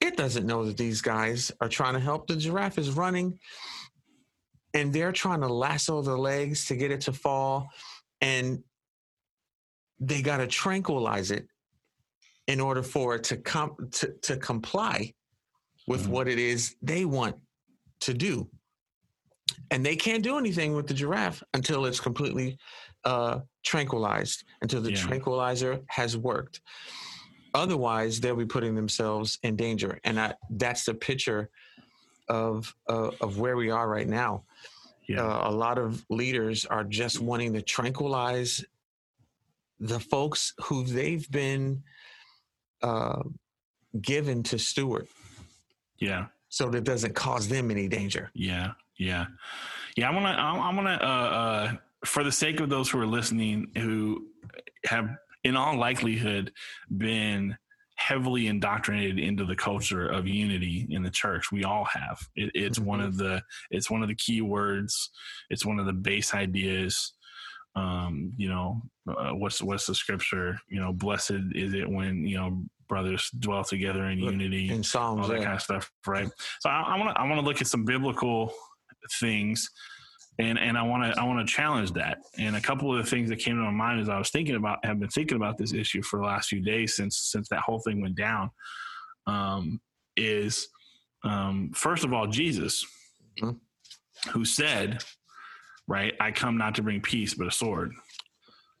[0.00, 2.26] It doesn't know that these guys are trying to help.
[2.26, 3.38] The giraffe is running
[4.72, 7.68] and they're trying to lasso the legs to get it to fall.
[8.20, 8.62] And
[10.00, 11.46] they got to tranquilize it
[12.46, 15.12] in order for it to come to, to comply
[15.86, 16.08] with Mhm.
[16.08, 17.36] what it is they want
[18.00, 18.50] to do.
[19.70, 22.58] And they can't do anything with the giraffe until it's completely
[23.04, 24.96] uh, tranquilized, until the Yeah.
[24.96, 26.62] tranquilizer has worked.
[27.52, 30.00] Otherwise, they'll be putting themselves in danger.
[30.04, 31.50] And I, that's the picture
[32.28, 34.44] of uh, of where we are right now.
[35.06, 35.22] Yeah.
[35.22, 38.64] Uh, a lot of leaders are just wanting to tranquilize
[39.80, 41.82] the folks who they've been
[42.84, 43.22] uh,
[44.00, 45.08] given to steward,
[45.98, 46.26] yeah.
[46.48, 48.30] so that doesn't cause them any danger.
[48.34, 49.26] Yeah, yeah,
[49.96, 50.10] yeah.
[50.10, 50.42] I want to.
[50.42, 51.06] I want to.
[51.06, 51.72] Uh, uh,
[52.04, 54.26] for the sake of those who are listening, who
[54.84, 55.08] have,
[55.42, 56.52] in all likelihood,
[56.94, 57.56] been
[57.96, 61.50] heavily indoctrinated into the culture of unity in the church.
[61.50, 62.18] We all have.
[62.36, 63.42] It, it's one of the.
[63.70, 65.10] It's one of the key words.
[65.48, 67.12] It's one of the base ideas.
[67.76, 70.60] Um, you know, uh, what's what's the scripture?
[70.68, 75.22] You know, blessed is it when you know brothers dwell together in unity In Psalms,
[75.22, 75.44] all that yeah.
[75.44, 76.28] kind of stuff, right?
[76.60, 78.52] So I want to I want to look at some biblical
[79.20, 79.68] things,
[80.38, 82.18] and and I want to I want to challenge that.
[82.38, 84.56] And a couple of the things that came to my mind as I was thinking
[84.56, 87.60] about have been thinking about this issue for the last few days since since that
[87.60, 88.50] whole thing went down.
[89.26, 89.80] Um,
[90.16, 90.68] is
[91.24, 92.84] um, first of all Jesus,
[93.40, 93.58] Mhm.
[94.32, 95.02] who said,
[95.88, 97.92] "Right, I come not to bring peace but a sword."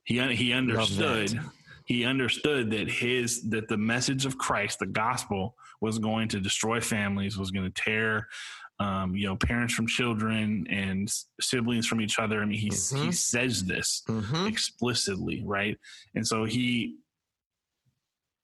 [0.04, 1.40] He he understood
[1.84, 6.80] he understood that his that the message of Christ, the gospel, was going to destroy
[6.80, 8.28] families, was going to tear,
[8.80, 12.40] um, you know, parents from children and siblings from each other.
[12.42, 12.70] I mean, he he
[13.08, 13.14] Mhm.
[13.14, 14.48] says this Mhm.
[14.48, 15.78] explicitly, right?
[16.14, 16.96] And so he,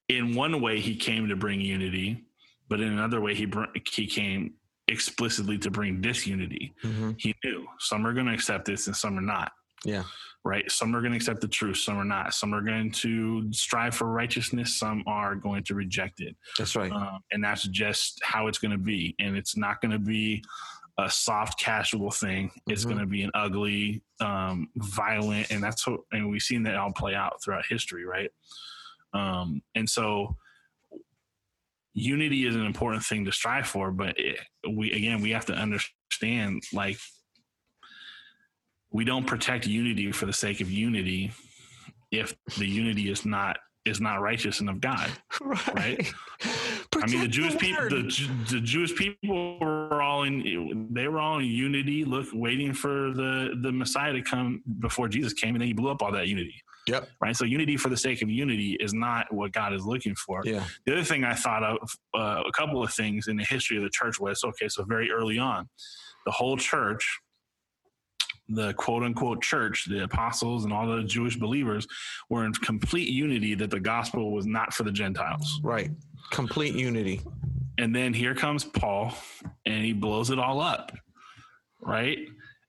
[0.08, 2.24] in one way, he came to bring unity,
[2.68, 4.54] but in another way, he br- he came
[4.88, 6.74] explicitly to bring disunity.
[6.82, 7.14] Mhm.
[7.18, 9.52] He knew some are going to accept this and some are not
[9.84, 10.02] Yeah.
[10.44, 10.70] Right?
[10.70, 12.32] Some are going to accept the truth, some are not.
[12.34, 16.36] Some are going to strive for righteousness, some are going to reject it.
[16.58, 16.90] That's right.
[16.90, 19.14] Um, and that's just how it's going to be.
[19.18, 20.42] And it's not going to be
[20.98, 22.50] a soft, casual thing.
[22.68, 22.88] It's Mhm.
[22.88, 26.92] going to be an ugly, um, violent, and that's what, and we've seen that all
[26.92, 28.30] play out throughout history, right?
[29.12, 30.36] Um, and so
[31.94, 35.54] unity is an important thing to strive for, but it, we, again, we have to
[35.54, 36.98] understand like,
[38.92, 41.32] we don't protect unity for the sake of unity
[42.10, 45.10] if the unity is not is not righteous and of God.
[45.40, 46.12] right.
[47.02, 50.88] I mean, the Jewish people, the, the Jewish people were all in.
[50.90, 55.32] They were all in unity, look, waiting for the the Messiah to come before Jesus
[55.32, 56.62] came, and then he blew up all that unity.
[56.88, 57.08] Yep.
[57.20, 57.36] Right.
[57.36, 60.42] So unity for the sake of unity is not what God is looking for.
[60.44, 60.64] Yeah.
[60.86, 61.78] The other thing I thought of,
[62.14, 64.68] uh, a couple of things in the history of the church was okay.
[64.68, 65.68] So very early on,
[66.26, 67.20] the whole church,
[68.50, 71.86] the quote unquote church, the apostles and all the Jewish believers,
[72.28, 75.60] were in complete unity that the gospel was not for the Gentiles.
[75.62, 75.90] Right.
[76.30, 77.20] Complete unity.
[77.78, 79.14] And then here comes Paul
[79.64, 80.92] and he blows it all up.
[81.80, 82.18] Right.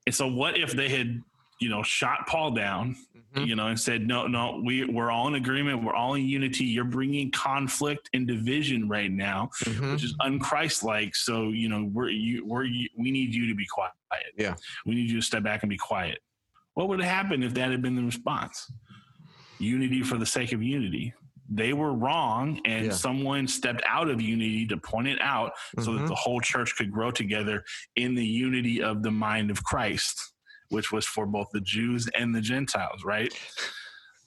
[0.05, 1.21] And so what if they had,
[1.61, 2.95] you know, shot Paul down,
[3.35, 3.47] Mhm.
[3.47, 5.83] you know, and said, no, no, we, we're all in agreement.
[5.83, 6.65] We're all in unity.
[6.65, 9.93] You're bringing conflict and division right now, Mhm.
[9.93, 11.15] which is unchristlike.
[11.15, 13.93] So, you know, we're, you, we're, you, we need you to be quiet.
[14.35, 14.55] Yeah.
[14.85, 16.19] We need you to step back and be quiet.
[16.73, 18.69] What would have happened if that had been the response?
[19.59, 21.13] Unity for the sake of unity.
[21.47, 22.91] They were wrong, and Yeah.
[22.93, 26.07] someone stepped out of unity to point it out so that Mhm.
[26.07, 27.63] the whole church could grow together
[27.95, 30.33] in the unity of the mind of Christ,
[30.71, 33.33] which was for both the Jews and the Gentiles, right?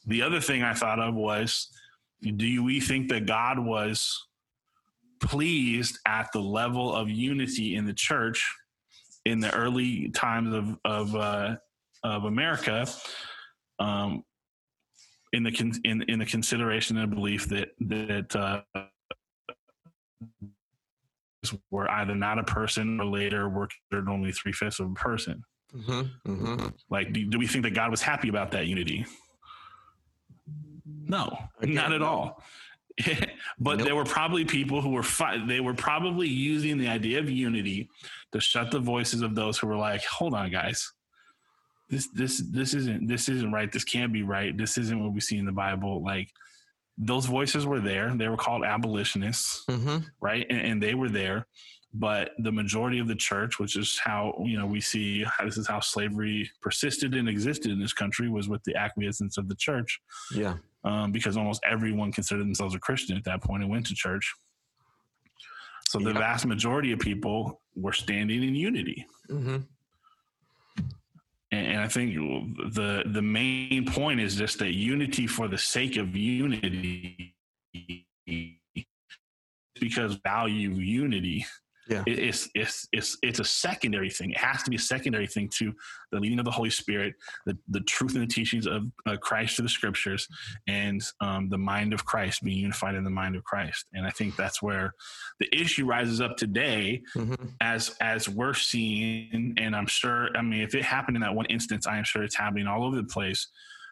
[0.07, 1.69] The other thing I thought of was
[2.23, 4.27] do we think that God was
[5.21, 8.47] pleased at the level of unity in the church
[9.25, 11.57] in the early times of of uh,
[12.03, 12.87] of America,
[13.79, 14.23] um,
[15.33, 18.61] in the con- in in the consideration and belief that that uh,
[21.71, 25.43] were either not a person or later were considered only three fifths of a person.
[25.75, 26.67] Mm-hmm, mm-hmm.
[26.91, 29.07] Like, do, do we think that God was happy about that unity?
[31.07, 32.43] No, not at all.
[33.59, 33.87] but Nope.
[33.87, 37.89] there were probably people who were fi- they were probably using the idea of unity
[38.33, 40.93] to shut the voices of those who were like, "Hold on, guys,
[41.91, 43.71] this this this isn't this isn't right.
[43.73, 44.57] This can't be right.
[44.57, 46.31] This isn't what we see in the Bible." Like
[46.97, 48.15] those voices were there.
[48.15, 50.07] They were called abolitionists Mm-hmm.
[50.21, 50.47] right?
[50.49, 51.47] And, and they were there,
[51.97, 55.57] but the majority of the church, which is how you know we see how, this
[55.57, 59.55] is how slavery persisted and existed in this country, was with the acquiescence of the
[59.55, 60.01] church,
[60.35, 60.57] Yeah.
[60.85, 64.35] um, because almost everyone considered themselves a Christian at that point and went to church.
[65.89, 66.19] So the Yeah.
[66.19, 69.07] vast majority of people were standing in unity.
[69.31, 69.59] Mm-hmm.
[71.53, 72.15] And, and I think
[72.75, 77.37] the the main point is just that unity for the sake of unity,
[79.81, 81.47] because value unity.
[81.89, 82.03] Yeah.
[82.07, 84.31] It- it's it's it's it's a secondary thing.
[84.31, 85.73] It has to be a secondary thing to
[86.13, 87.15] the leading of the Holy Spirit,
[87.47, 90.27] the the truth and the teachings of uh, Christ through the Scriptures,
[90.67, 93.87] and um, the mind of Christ being unified in the mind of Christ.
[93.93, 94.95] And I think that's where
[95.41, 97.47] the issue rises up today Mm-hmm.
[97.61, 101.47] as as we're seeing and i'm sure i mean if it happened in that one
[101.47, 103.49] instance i am sure it's happening all over the place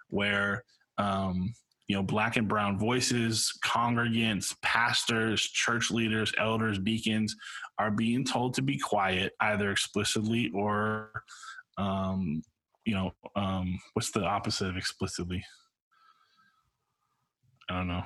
[0.08, 0.64] where
[0.98, 1.52] um
[1.88, 7.34] you know black and brown voices congregants pastors church leaders elders deacons
[7.78, 11.10] are being told to be quiet either explicitly or
[11.78, 12.42] um
[12.84, 15.44] you know um what's the opposite of explicitly?
[17.70, 18.04] I don't know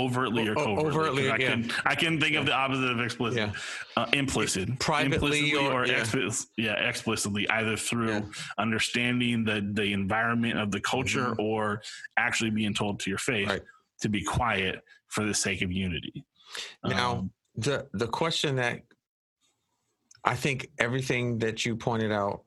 [0.00, 0.72] overtly or covertly.
[0.72, 1.48] o- covertly 'cause overtly, I yeah.
[1.48, 3.52] can I can think of the opposite of explicit Yeah.
[3.96, 5.14] uh, implicit, Privately
[5.50, 6.00] implicitly or- yeah.
[6.00, 11.82] explic- yeah, explicitly, either through understanding the the environment of the culture or
[12.16, 13.50] actually being told to your face Mm-hmm.
[13.50, 13.62] Right.
[14.02, 16.24] to be quiet for the sake of unity.
[16.84, 18.82] Now, Um, the the question that
[20.24, 22.44] I think everything that you pointed out,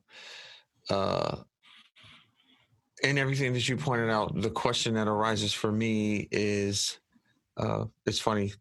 [0.89, 1.37] uh,
[3.03, 6.99] and everything that you pointed out, the question that arises for me is,
[7.59, 8.53] uh, it's funny,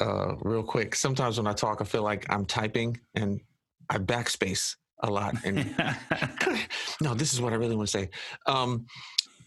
[0.00, 0.94] uh, real quick.
[0.94, 3.40] Sometimes when I talk, I feel like I'm typing and
[3.88, 5.56] I backspace a lot, and
[7.00, 8.10] no, this is what I really want to say.
[8.46, 8.86] Um,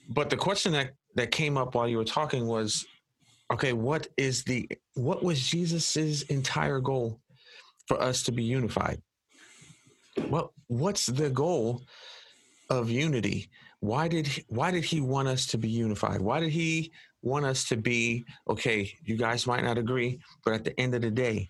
[0.10, 2.86] but the question that that came up while you were talking was,
[3.52, 7.20] okay, what is the what was Jesus's entire goal
[7.88, 9.02] for us to be unified?
[10.30, 11.84] What what's the goal
[12.70, 13.50] of unity?
[13.82, 16.22] Why did he, why did he want us to be unified?
[16.22, 18.92] Why did he want us to be okay?
[19.04, 21.50] You guys might not agree, but at the end of the day,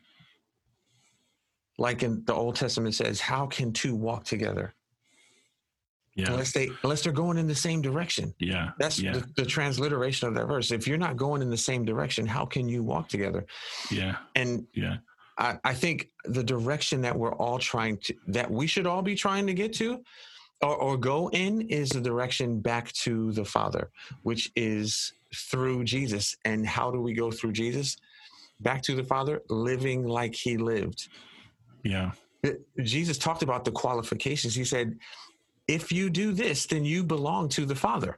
[1.77, 4.73] like in the Old Testament says, how can two walk together
[6.15, 8.33] yeah, unless they unless they're going in the same direction?
[8.39, 10.71] yeah, That's yeah, the, the transliteration of that verse.
[10.71, 13.45] If you're not going in the same direction, how can you walk together?
[13.89, 14.97] yeah, And yeah,
[15.37, 19.15] I, I think the direction that we're all trying to that we should all be
[19.15, 20.03] trying to get to
[20.61, 23.89] or, or go in is the direction back to the Father,
[24.23, 26.35] which is through Jesus.
[26.45, 27.97] And how do we go through Jesus?
[28.59, 31.07] Back to the Father, living like he lived.
[31.83, 32.11] yeah,
[32.83, 34.55] Jesus talked about the qualifications.
[34.55, 34.97] He said,
[35.67, 38.17] if you do this, then you belong to the Father.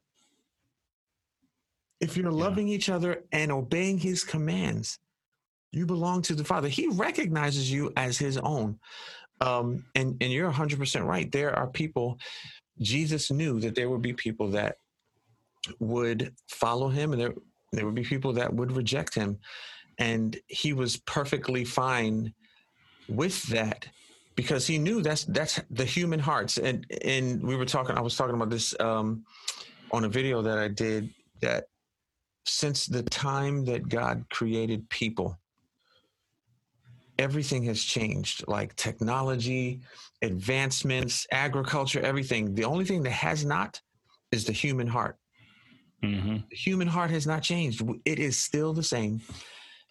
[2.00, 2.44] If you're Yeah.
[2.46, 5.00] loving each other and obeying his commands,
[5.72, 6.68] you belong to the Father.
[6.68, 8.80] He recognizes you as his own.
[9.42, 11.32] Um, and, and you're 100% right.
[11.32, 12.18] There are people,
[12.80, 14.78] Jesus knew that there would be people that
[15.80, 17.34] would follow him and there,
[17.72, 19.40] there would be people that would reject him.
[19.98, 22.34] And he was perfectly fine
[23.08, 23.88] with that
[24.36, 28.16] because he knew that's that's the human hearts and and we were talking i was
[28.16, 29.24] talking about this um
[29.92, 31.66] on a video that i did that
[32.46, 35.38] since the time that god created people
[37.20, 39.82] everything has changed like technology
[40.24, 42.56] advancements agriculture everything.
[42.56, 43.80] The only thing that has not
[44.32, 45.18] is the human heart
[46.04, 47.84] hmm the human heart has not changed.
[48.06, 49.22] It is still the same.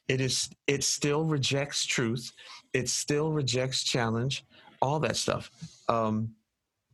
[0.08, 2.32] It is it still rejects truth.
[2.74, 4.44] It still rejects challenge
[4.82, 5.50] all that stuff.
[5.88, 6.34] Um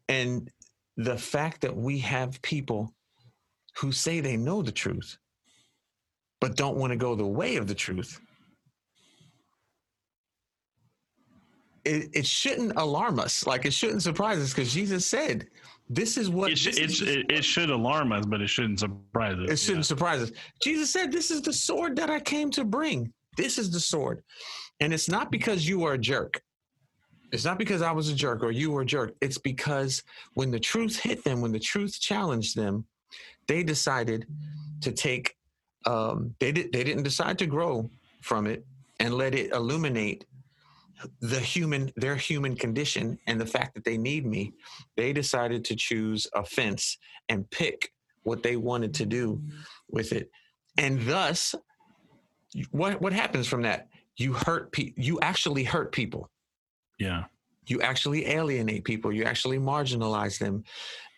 [0.08, 0.50] and
[0.96, 2.94] the fact that we have people
[3.78, 5.18] who say they know the truth
[6.40, 8.20] but don't want to go the way of the truth
[11.84, 13.46] it, it shouldn't alarm us.
[13.46, 15.48] Like it shouldn't surprise us because jesus said
[15.88, 18.48] this is what It, sh- it, is sh- it, it should alarm us, but it
[18.48, 19.50] shouldn't surprise us.
[19.50, 20.32] it shouldn't surprise us.
[20.62, 23.12] Jesus said, This is the sword that I came to bring.
[23.36, 24.22] This is the sword.
[24.80, 26.42] And it's not because you are a jerk.
[27.32, 29.14] It's not because I was a jerk or you were a jerk.
[29.20, 30.02] It's because
[30.34, 32.86] when the truth hit them, when the truth challenged them,
[33.46, 34.26] they decided
[34.80, 35.36] to take,
[35.86, 37.90] um, they, did, they didn't decide to grow
[38.22, 38.64] from it
[39.00, 40.24] and let it illuminate
[41.20, 44.52] the human their human condition and the fact that they need me
[44.96, 47.92] they decided to choose offense and pick
[48.24, 49.40] what they wanted to do
[49.90, 50.30] with it.
[50.76, 51.54] And thus
[52.70, 53.88] what what happens from that?
[54.16, 56.30] You hurt pe- you actually hurt people.
[56.98, 57.24] Yeah.
[57.68, 59.12] you actually alienate people.
[59.12, 60.64] You actually marginalize them.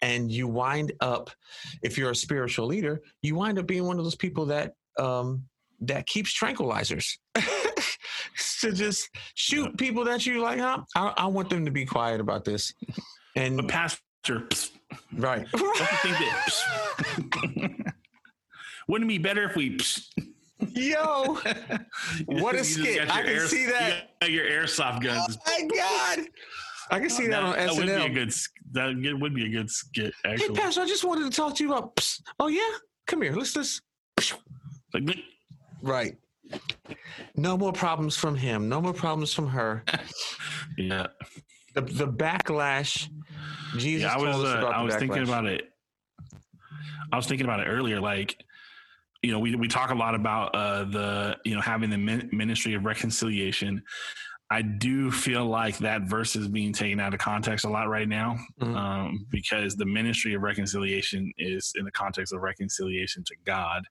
[0.02, 1.30] And you wind up
[1.82, 5.44] if you're a spiritual leader you wind up being one of those people that um
[5.80, 7.16] that keeps tranquilizers
[8.60, 9.76] to just shoot Yeah.
[9.76, 10.82] people that you like huh?
[10.96, 12.72] I, I want them to be quiet about this
[13.36, 14.02] and But pastor,
[14.48, 14.70] psst,
[15.14, 17.94] right don't you think that
[18.88, 20.06] wouldn't it be better if we psst,
[20.72, 21.38] yo
[22.26, 23.10] What a skit.
[23.10, 24.10] I can air- see that.
[24.22, 25.38] you your airsoft guns.
[25.46, 26.26] Oh my god
[26.92, 27.66] i can see that, on SNL.
[27.66, 28.34] that would be a good.
[28.72, 30.12] That would be a good skit.
[30.24, 32.20] hey Actually, pastor i just wanted to talk to you about psst.
[32.40, 32.68] oh yeah
[33.06, 33.82] come here let's just
[34.92, 35.04] like,
[35.82, 36.16] Right.
[37.36, 38.68] No more problems from him.
[38.68, 39.84] No more problems from her.
[40.78, 41.06] yeah,
[41.74, 43.08] The the backlash.
[43.76, 44.14] Jesus yeah.
[44.14, 44.36] I was.
[44.44, 45.62] Uh, I was thinking about it.
[47.12, 48.00] I was thinking about it earlier.
[48.00, 48.36] Like,
[49.22, 52.74] you know, we we talk a lot about uh, the you know having the ministry
[52.74, 53.82] of reconciliation.
[54.52, 58.08] I do feel like that verse is being taken out of context a lot right
[58.08, 58.76] now, Mhm.
[58.76, 63.84] um, because the ministry of reconciliation is in the context of reconciliation to God.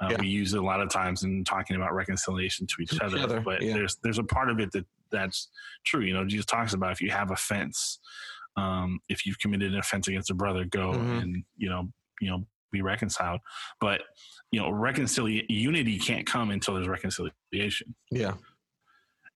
[0.00, 0.16] Uh, Yeah.
[0.20, 3.18] We use it a lot of times in talking about reconciliation to each, To other,
[3.18, 3.74] other, but yeah.
[3.74, 5.48] there's there's a part of it that that's
[5.84, 6.02] true.
[6.02, 7.98] You know, Jesus talks about if you have offense,
[8.56, 11.22] um, if you've committed an offense against a brother, go Mhm.
[11.22, 11.88] and you know
[12.20, 13.40] you know be reconciled.
[13.80, 14.02] But
[14.52, 17.94] you know, reconciliation unity can't come until there's reconciliation.
[18.10, 18.34] Yeah.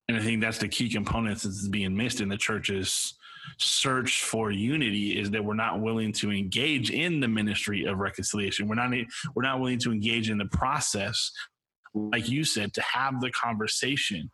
[0.07, 3.13] And I think that's the key components that's being missed in the church's
[3.57, 8.67] search for unity is that we're not willing to engage in the ministry of reconciliation.
[8.67, 8.91] We're not
[9.35, 11.31] we're not willing to engage in the process,
[11.93, 14.29] like you said, to have the conversation,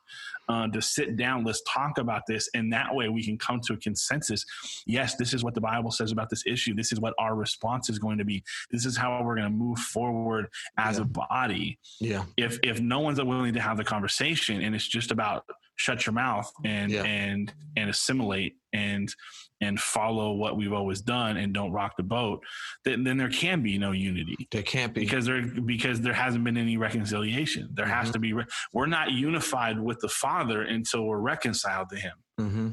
[0.48, 1.44] uh, to sit down.
[1.44, 4.46] Let's talk about this, and that way we can come to a consensus.
[4.88, 6.74] Yes, this is what the Bible says about this issue.
[6.74, 8.44] This is what our response is going to be.
[8.72, 10.48] This is how we're going to move forward
[10.78, 11.02] as Yeah.
[11.04, 12.24] a body Yeah.
[12.38, 15.46] if if no one's willing to have the conversation and it's just about
[15.76, 17.04] shut your mouth and Yeah.
[17.04, 19.14] and and assimilate and
[19.62, 22.42] and follow what we've always done and don't rock the boat
[22.86, 24.36] then, then there can be no unity.
[24.52, 25.02] There can't be.
[25.02, 27.70] because there because there hasn't been any reconciliation.
[27.74, 28.14] There has Mhm.
[28.14, 32.14] to be re- we're not unified with the father until we're reconciled to him.
[32.38, 32.70] Hmm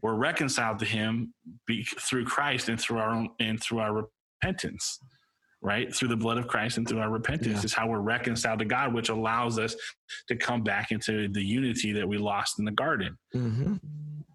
[0.00, 1.32] we're reconciled to him
[1.66, 4.08] be, through Christ and through our own and through our
[4.42, 4.98] repentance
[5.64, 5.94] right?
[5.94, 7.64] Through the blood of Christ and through our repentance Yeah.
[7.66, 9.76] is how we're reconciled to God which allows us
[10.26, 13.16] to come back into the unity that we lost in the garden.
[13.32, 13.74] Hmm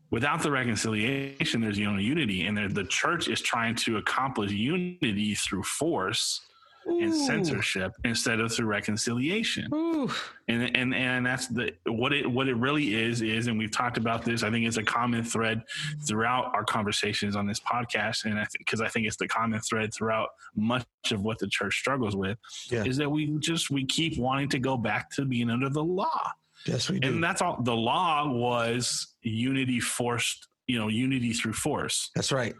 [0.09, 5.63] without the reconciliation there's no unity and the church is trying to accomplish unity through
[5.63, 6.41] force
[6.89, 10.09] and censorship instead of through reconciliation Ooh.
[10.47, 13.97] and and and that's the what it what it really is is and we've talked
[13.97, 15.61] about this i think it's a common thread
[16.07, 19.59] throughout our conversations on this podcast and i think because i think it's the common
[19.59, 22.37] thread throughout much of what the church struggles with
[22.69, 22.85] Yeah.
[22.85, 26.31] is that we just we keep wanting to go back to being under the law
[26.65, 27.07] Yes, we do.
[27.07, 32.53] and that's all the law was unity forced you know unity through force That's right.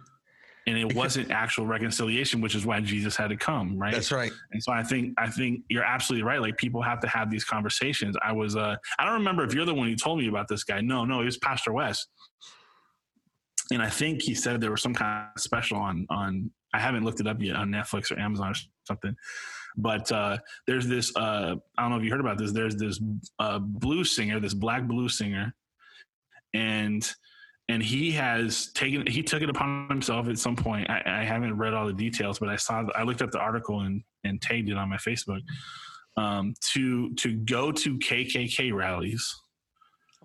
[0.66, 4.12] and it Because- wasn't actual reconciliation which is why jesus had to come right That's
[4.12, 4.32] right.
[4.52, 6.40] and so I think I think you're absolutely right.
[6.40, 8.16] Like people have to have these conversations.
[8.24, 10.64] I was uh I don't remember if you're the one who told me about this
[10.64, 10.80] guy.
[10.82, 12.08] No, no, it was Pastor West.
[13.72, 17.04] And I think he said there was some kind of special on on I haven't
[17.04, 19.16] looked it up yet on Netflix or Amazon or something.
[19.78, 22.52] But uh there's this uh I don't know if you heard about this.
[22.52, 23.00] There's this
[23.40, 25.54] uh blues singer, this black blues singer,
[26.54, 27.10] and
[27.70, 31.58] and he has taken he took it upon himself at some point I, I haven't
[31.58, 34.70] read all the details but i saw i looked up the article and and tagged
[34.70, 35.42] it on my facebook
[36.16, 39.36] um, to to go to kkk rallies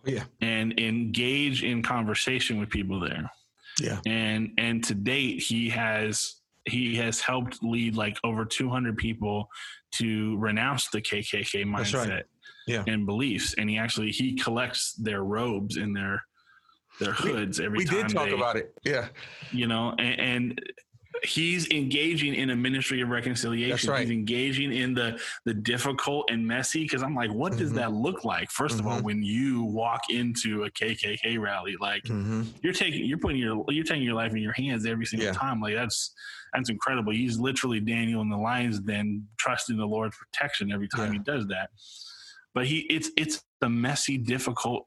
[0.05, 0.25] Yeah.
[0.41, 3.29] and engage in conversation with people there
[3.81, 4.01] Yeah.
[4.07, 6.37] and and to date he has
[6.67, 9.49] he has helped lead like over 200 people
[9.93, 12.25] to renounce the kkk mindset right.
[12.67, 12.85] Yeah.
[12.87, 16.23] and beliefs and he actually he collects their robes and their
[17.01, 18.73] their hoods every We time We did talk they, about it.
[18.85, 19.09] Yeah.
[19.51, 20.63] you know and, and
[21.25, 24.01] he's engaging in a ministry of reconciliation That's right.
[24.01, 27.77] he's engaging in the the difficult and messy because i'm like what does Mhm.
[27.77, 29.03] that look like 1st of all Mhm.
[29.03, 33.85] when you walk into a kkk rally like hmm you're taking you're putting your you're
[33.85, 35.33] taking your life in your hands every single Yeah.
[35.35, 36.15] time like that's
[36.53, 41.07] that's incredible he's literally daniel in the lions den trusting the lord's protection every time
[41.13, 41.19] Yeah.
[41.19, 41.71] he does that
[42.55, 44.87] but he it's it's the messy difficult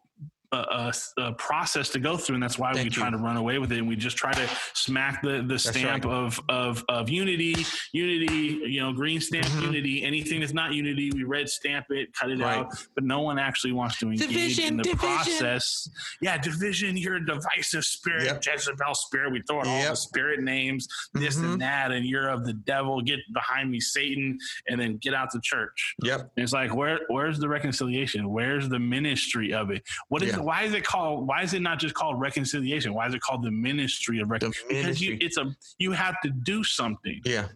[0.55, 3.59] a, a, process to go through, and that's why Thank we try to run away
[3.59, 6.13] with it, and we just try to smack the the stamp right.
[6.13, 7.55] of of of unity,
[7.93, 9.61] unity, you know, green stamp Mhm.
[9.63, 10.03] unity.
[10.03, 12.59] Anything that's not unity, we red stamp it, cut it Right.
[12.59, 12.73] out.
[12.95, 14.99] But no one actually wants to engage Division, in the division.
[15.07, 15.89] process.
[16.21, 16.97] Yeah, division.
[16.97, 18.43] You're a divisive spirit, Yep.
[18.45, 19.31] Jezebel spirit.
[19.31, 21.53] We throw out all the spirit names, this Mhm.
[21.53, 23.01] and that, and you're of the devil.
[23.01, 24.37] Get behind me, Satan,
[24.69, 25.95] and then get out the church.
[26.03, 26.19] Yep.
[26.35, 28.29] And it's like where where's the reconciliation?
[28.29, 29.83] Where's the ministry of it?
[30.09, 30.39] What is Yeah.
[30.45, 32.93] Why is it called why is it not just called reconciliation?
[32.93, 34.81] Why is it called the ministry of reconciliation?
[34.85, 37.19] Because you it's a you have to do something.
[37.25, 37.47] Yeah.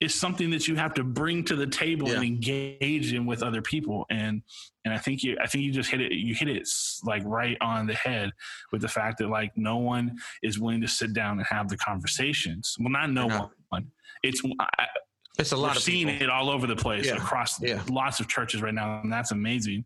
[0.00, 3.60] It's something that you have to bring to the table and engage in with other
[3.62, 4.06] people.
[4.10, 4.42] And
[4.84, 6.68] and I think you I think you just hit it you hit it
[7.02, 8.30] like right on the head
[8.70, 11.76] with the fact that like no one is willing to sit down and have the
[11.78, 12.76] conversations.
[12.78, 13.50] Well not no not.
[13.70, 13.88] one.
[14.22, 14.86] It's I,
[15.38, 16.26] It's a lot we're of seeing people.
[16.26, 17.16] it all over the place Yeah.
[17.16, 17.82] across Yeah.
[17.90, 19.84] lots of churches right now, and that's amazing.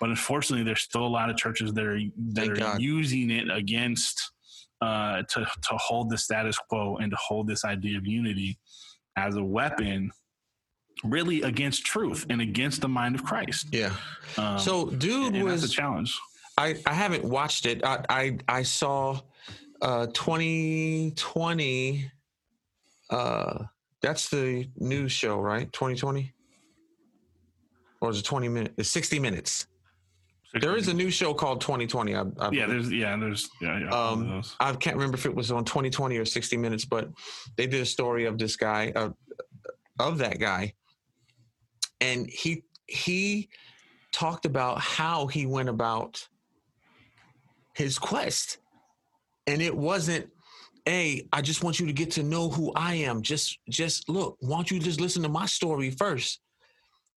[0.00, 2.80] But unfortunately, there's still a lot of churches that are that Thank are God.
[2.80, 4.32] using it against
[4.80, 8.58] uh, to to hold the status quo and to hold this idea of unity
[9.16, 10.12] as a weapon,
[11.02, 13.66] really against truth and against the mind of Christ.
[13.72, 13.92] Yeah.
[14.36, 16.16] Um, So, dude and that's a challenge.
[16.56, 17.84] I, I haven't watched it.
[17.84, 19.20] I I, I saw
[19.80, 22.10] uh 2020
[23.10, 23.64] uh
[24.00, 25.72] that's the news show, right?
[25.72, 26.32] 2020?
[28.00, 28.74] Or is it 20 minutes?
[28.78, 29.66] It's 60 minutes.
[30.54, 32.14] There is a new show called 2020.
[32.14, 34.42] I, I yeah, there's yeah, there's yeah, yeah Um.
[34.60, 37.10] I can't remember if it was on 2020 or 60 Minutes, but
[37.56, 39.10] they did a story of this guy, uh,
[39.98, 40.72] of that guy,
[42.00, 43.50] and he he
[44.12, 46.26] talked about how he went about
[47.74, 48.58] his quest,
[49.46, 50.30] and it wasn't,
[50.86, 53.20] "Hey, I just want you to get to know who I am.
[53.20, 56.40] Just just look, why don't you just listen to my story first?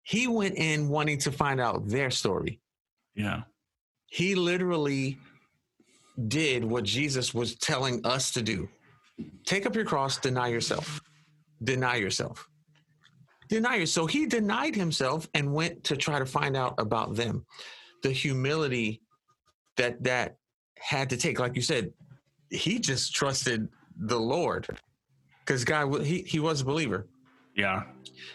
[0.03, 2.61] He went in wanting to find out their story
[3.16, 3.41] Yeah,
[4.07, 5.18] he literally
[6.28, 8.70] did what Jesus was telling us to do.
[9.45, 11.01] Take up your cross, deny yourself.
[11.64, 12.47] Deny yourself.
[13.49, 13.93] Deny yourself.
[14.03, 17.45] So he denied himself and went to try to find out about them.
[18.03, 19.01] The humility
[19.78, 20.38] that that
[20.80, 21.91] had to take, like you said,
[22.49, 24.68] he just trusted the Lord
[25.45, 27.07] because God, he he was a believer.
[27.56, 27.84] Yeah.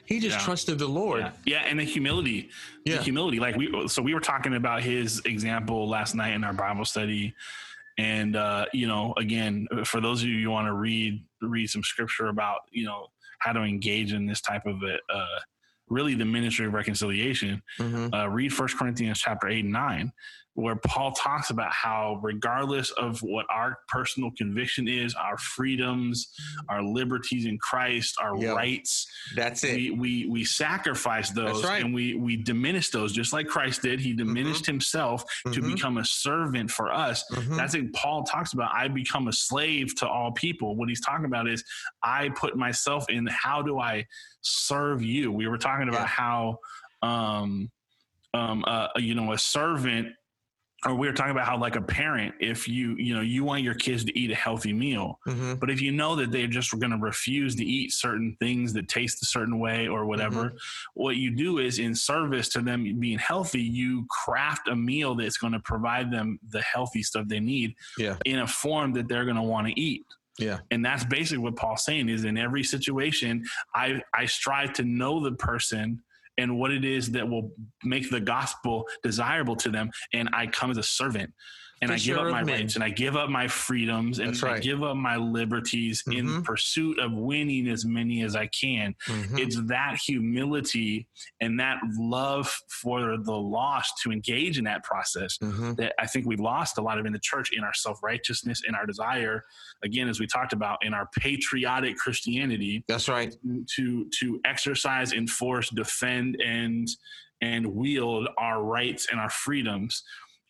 [0.04, 0.44] He just Yeah.
[0.44, 1.20] trusted the Lord.
[1.20, 2.50] Yeah, yeah, and the humility,
[2.84, 2.96] Yeah.
[2.98, 3.38] the humility.
[3.40, 7.34] Like we, so we were talking about his example last night in our Bible study,
[7.98, 11.82] and uh, you know, again, for those of you who want to read read some
[11.82, 13.08] scripture about you know
[13.38, 15.38] how to engage in this type of a, uh,
[15.88, 18.12] really the ministry of reconciliation, Mhm.
[18.14, 20.12] uh, read First Corinthians chapter eight and nine,
[20.56, 26.32] where Paul talks about how regardless of what our personal conviction is, our freedoms,
[26.70, 28.52] our liberties in Christ, our Yeah.
[28.52, 29.74] rights That's it.
[29.74, 31.84] we we we sacrifice those right.
[31.84, 34.00] and we we diminish those just like Christ did.
[34.00, 35.74] He diminished himself to Mhm.
[35.74, 37.22] become a servant for us.
[37.32, 37.56] Mhm.
[37.56, 38.74] That's what Paul talks about.
[38.74, 40.74] I become a slave to all people.
[40.74, 41.62] What he's talking about is
[42.02, 44.06] I put myself in how do I
[44.40, 45.30] serve you?
[45.30, 46.06] We were talking about Yeah.
[46.06, 46.58] how
[47.02, 47.70] um
[48.32, 50.08] um uh, you know a servant
[50.86, 53.62] or we were talking about how like a parent if you you know you want
[53.62, 55.58] your kids to eat a healthy meal Mhm.
[55.58, 58.88] but if you know that they're just going to refuse to eat certain things that
[58.88, 60.54] taste a certain way or whatever,
[60.94, 65.36] what you do is in service to them being healthy, you craft a meal that's
[65.38, 68.16] going to provide them the healthy stuff they need Yeah.
[68.24, 70.04] in a form that they're going to want to eat.
[70.38, 70.58] Yeah.
[70.70, 75.18] And that's basically what Paul's saying is in every situation, I, I strive to know
[75.20, 76.02] the person
[76.38, 77.52] and what it is that will
[77.84, 79.90] make the gospel desirable to them.
[80.12, 81.32] And I come as a servant
[81.82, 84.58] and I give up my rights and I give up my freedoms and That's I
[84.60, 86.44] give up my liberties in Mhm.
[86.44, 88.94] pursuit of winning as many as I can.
[89.06, 89.38] Mhm.
[89.38, 91.06] It's that humility
[91.40, 95.76] and that love for the lost to engage in that process Mhm.
[95.76, 98.62] that I think we've lost a lot of in the church in our self righteousness,
[98.66, 99.44] in our desire,
[99.82, 103.34] again, as we talked about, in our patriotic Christianity That's right.
[103.76, 106.88] to to exercise, enforce, defend, and
[107.42, 110.02] and wield our rights and our freedoms.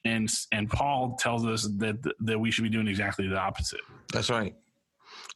[0.07, 3.81] And and Paul tells us that that we should be doing exactly the opposite.
[4.13, 4.55] That's right.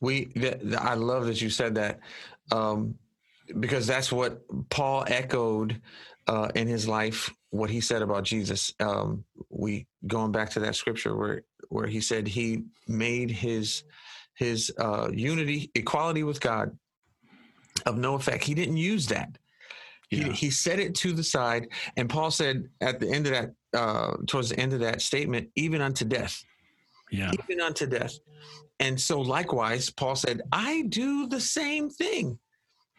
[0.00, 2.00] We, th- I love that you said that,
[2.52, 2.94] um,
[3.58, 5.80] because that's what Paul echoed
[6.26, 7.30] uh, in his life.
[7.50, 8.72] What he said about Jesus.
[8.78, 13.82] Um, we going back to that scripture where where he said he made his
[14.34, 16.78] his uh, unity, equality with God,
[17.86, 18.44] of no effect.
[18.44, 19.36] He didn't use that.
[20.10, 20.32] He, Yeah.
[20.32, 24.16] he set it to the side, and Paul said at the end of that, uh,
[24.26, 26.44] towards the end of that statement, even unto death
[27.10, 28.18] Yeah, even unto death.
[28.80, 32.38] And so, likewise, Paul said, I do the same thing.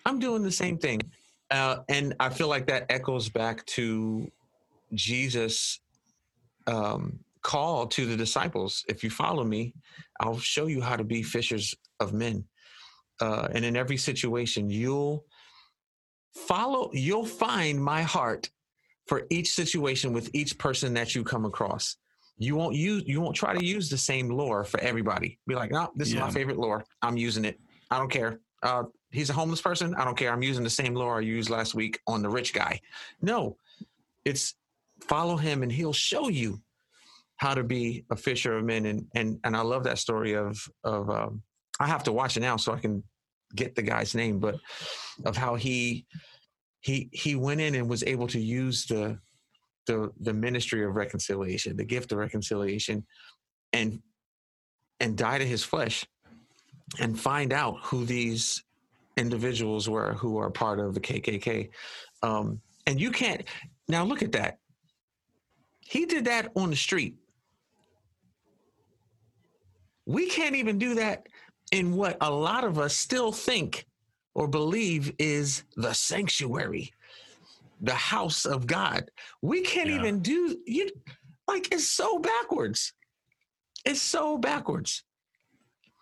[0.06, 1.02] I'm doing the same thing.
[1.50, 4.32] Uh, and I feel like that echoes back to
[4.94, 5.82] Jesus
[6.68, 9.74] um, call to the disciples if you follow me
[10.20, 12.44] i'll show you how to be fishers of men
[13.20, 15.26] uh, and in every situation you'll
[16.34, 18.50] follow you'll find my heart
[19.08, 21.98] for each situation with each person that you come across.
[22.38, 25.40] You won't use you won't try to use the same lore for everybody.
[25.48, 27.60] Be like no this is my favorite lore i'm using it.
[27.90, 28.40] I don't care.
[28.64, 29.94] Uh, he's a homeless person.
[29.96, 30.32] I don't care.
[30.32, 32.80] I'm using the same lore i used last week on the rich guy.
[33.22, 33.58] No
[34.26, 34.56] it's
[35.02, 36.62] follow him and he'll show you
[37.38, 40.68] how to be a fisher of men and and and i love that story of
[40.84, 41.42] of um,
[41.80, 43.04] i have to watch it now so i can
[43.56, 44.56] get the guy's name but
[45.26, 46.06] of how he
[46.82, 49.18] he he went in and was able to use the
[49.88, 53.06] the the ministry of reconciliation the gift of reconciliation
[53.74, 54.02] and
[55.00, 56.06] and die to his flesh
[57.00, 58.64] and find out who these
[59.18, 61.70] individuals were who are part of the kkk
[62.24, 63.48] um and you can't
[63.88, 64.58] now look at that.
[65.82, 67.16] He did that on the street.
[70.06, 71.28] We can't even do that
[71.72, 73.86] in what a lot of us still think
[74.34, 76.94] or believe is the sanctuary,
[77.82, 79.10] the house of God.
[79.42, 79.96] We can't Yeah.
[79.96, 80.90] even do you
[81.48, 82.94] like it's so backwards.
[83.84, 85.04] It's so backwards.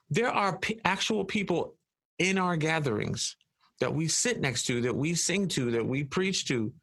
[0.10, 1.76] There are p- actual people
[2.18, 3.36] in our gatherings
[3.80, 6.74] that we sit next to, that we sing to, that we preach to,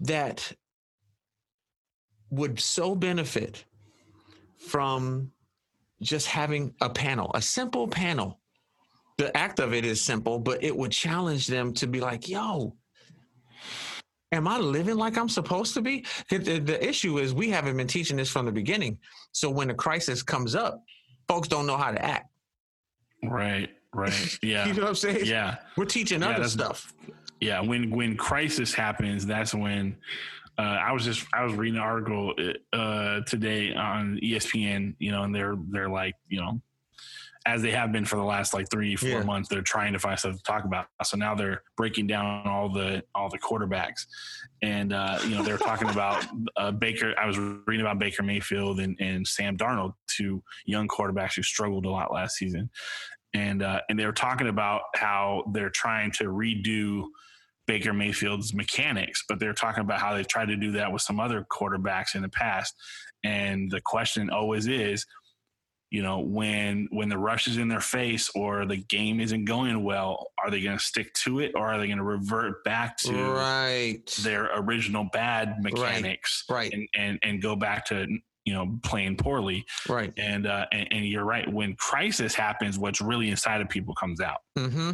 [0.00, 0.52] that
[2.30, 3.64] would so benefit
[4.56, 5.32] from
[6.02, 8.40] just having a panel, a simple panel.
[9.18, 12.74] The act of it is simple, but it would challenge them to be like, yo,
[14.32, 16.04] am I living like I'm supposed to be?
[16.28, 18.98] The, the issue is we haven't been teaching this from the beginning.
[19.32, 20.82] So when a crisis comes up,
[21.28, 22.28] folks don't know how to act.
[23.22, 23.70] Right.
[23.94, 24.38] Right.
[24.42, 24.64] You Yeah.
[24.72, 25.26] know what I'm saying?
[25.26, 25.56] Yeah.
[25.76, 26.92] We're teaching Yeah, other stuff.
[27.40, 29.96] yeah when when crisis happens that's when
[30.58, 32.34] uh, i was just i was reading an article
[32.72, 36.60] uh, today on espn you know and they're they're like you know
[37.44, 39.22] as they have been for the last like three four Yeah.
[39.24, 40.86] months they're trying to find stuff to talk about.
[41.02, 44.06] So now they're breaking down all the all the quarterbacks.
[44.62, 46.24] And uh, you know they're talking about
[46.56, 51.34] uh, baker i was reading about baker mayfield and, and sam darnold two young quarterbacks
[51.34, 52.70] who struggled a lot last season.
[53.34, 57.06] And uh, and they were talking about how they're trying to redo
[57.66, 61.20] Baker Mayfield's mechanics, but they're talking about how they've tried to do that with some
[61.20, 62.74] other quarterbacks in the past.
[63.24, 65.06] And the question always is,
[65.90, 69.84] you know, when when the rush is in their face or the game isn't going
[69.84, 72.96] well, are they going to stick to it or are they going to revert back
[72.98, 74.04] to Right.
[74.22, 76.72] their original bad mechanics Right.
[76.72, 78.06] and, and and go back to
[78.46, 79.66] you know playing poorly?
[79.86, 80.12] Right.
[80.16, 81.46] And uh, and, and you're right.
[81.46, 84.38] When crisis happens, what's really inside of people comes out.
[84.58, 84.92] Mm-hmm.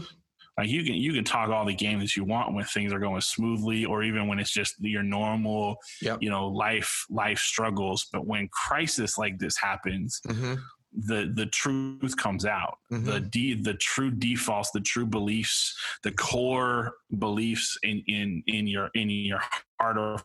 [0.59, 2.98] Like you can you can talk all the games that you want when things are
[2.98, 6.18] going smoothly, or even when it's just your normal, Yep.
[6.20, 8.09] you know, life life struggles.
[8.12, 10.54] But when crisis like this happens, Mm-hmm.
[10.92, 12.78] the the truth comes out.
[12.90, 18.90] The de, the true defaults, the true beliefs, the core beliefs in in in your
[18.94, 19.40] in your
[19.80, 20.20] heart or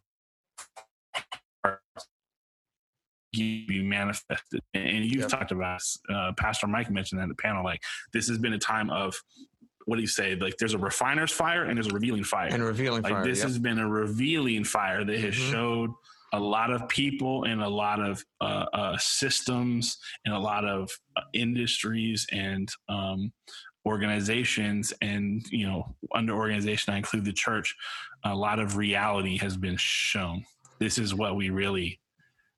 [1.63, 1.79] heart
[3.31, 4.61] be manifested.
[4.73, 5.29] And you've Yep.
[5.29, 7.63] talked about uh, Pastor Mike mentioned that in the panel.
[7.63, 7.81] Like
[8.13, 9.15] this has been a time of
[9.85, 10.35] what do you say?
[10.35, 12.49] Like there's a refiner's fire and there's a revealing fire.
[12.51, 13.23] And revealing like fire.
[13.23, 13.47] this yep.
[13.47, 15.51] has been a revealing fire that has Mhm.
[15.51, 15.91] showed
[16.33, 20.89] a lot of people and a lot of uh, uh, systems and a lot of
[21.15, 23.31] uh, industries and um,
[23.85, 27.75] organizations and you know under organization i include the church
[28.23, 30.43] a lot of reality has been shown
[30.79, 31.99] this is what we really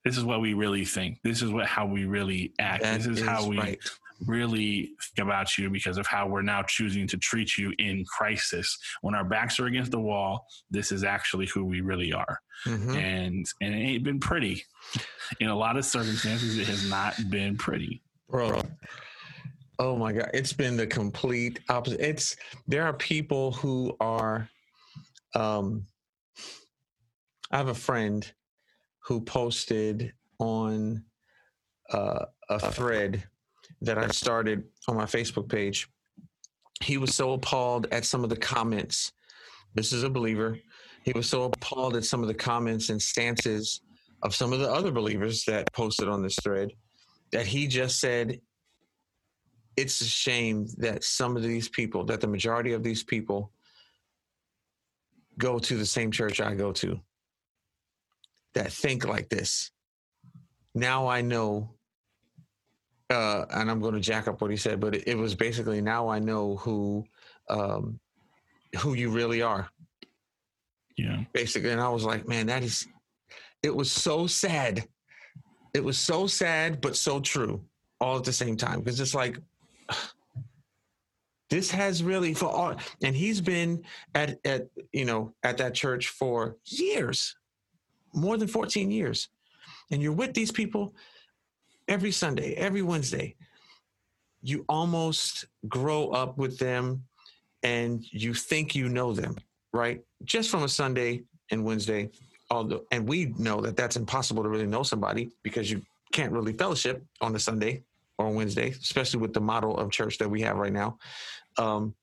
[0.03, 3.07] this is what we really think this is what how we really act That this
[3.19, 3.79] is, how we right.
[4.25, 8.77] Really think about you because of how we're now choosing to treat you in crisis.
[9.01, 12.39] When our backs are against the wall, this is actually who we really are.
[12.65, 12.95] Mhm.
[12.95, 14.63] And and it ain't been pretty.
[15.39, 18.01] In a lot of circumstances, it has not been pretty.
[18.29, 18.61] bro.
[19.77, 21.99] Oh my god, it's been the complete opposite.
[21.99, 22.35] It's
[22.67, 24.49] there are people who are
[25.35, 25.85] um
[27.51, 28.29] I have a friend
[28.99, 31.03] who posted on
[31.91, 33.23] uh, a thread
[33.81, 35.87] that I started on my Facebook page.
[36.81, 39.11] He was so appalled at some of the comments.
[39.73, 40.57] This is a believer.
[41.03, 43.81] He was so appalled at some of the comments and stances
[44.23, 46.71] of some of the other believers that posted on this thread
[47.31, 48.39] that he just said
[49.77, 53.51] it's a shame that some of these people, that the majority of these people
[55.37, 56.99] go to the same church I go to,
[58.53, 59.71] that think like this.
[60.73, 61.74] Now I know,
[63.09, 65.81] uh, and I'm going to jack up what he said, but it, it was basically
[65.81, 67.05] now I know who,
[67.49, 67.99] um,
[68.79, 69.69] who you really are,
[70.97, 71.23] Yeah.
[71.33, 71.69] basically.
[71.71, 72.87] And I was like, man, that is,
[73.63, 74.87] it was so sad.
[75.73, 77.63] It was so sad, but so true
[77.99, 78.79] all at the same time.
[78.79, 79.37] Because it's like
[81.49, 83.83] this has really for all and he's been
[84.15, 87.35] at at you know at that church for years,
[88.13, 89.29] more than 14 years.
[89.91, 90.95] And you're with these people
[91.87, 93.35] every Sunday, every Wednesday.
[94.41, 97.03] You almost grow up with them
[97.63, 99.35] and you think you know them,
[99.73, 100.01] right?
[100.23, 102.09] Just from a Sunday and Wednesday.
[102.51, 105.81] Although, and we know that that's impossible to really know somebody because you
[106.11, 107.83] can't really fellowship on a Sunday
[108.19, 110.97] or Wednesday, especially with the model of church that we have right now.
[111.57, 111.95] Um,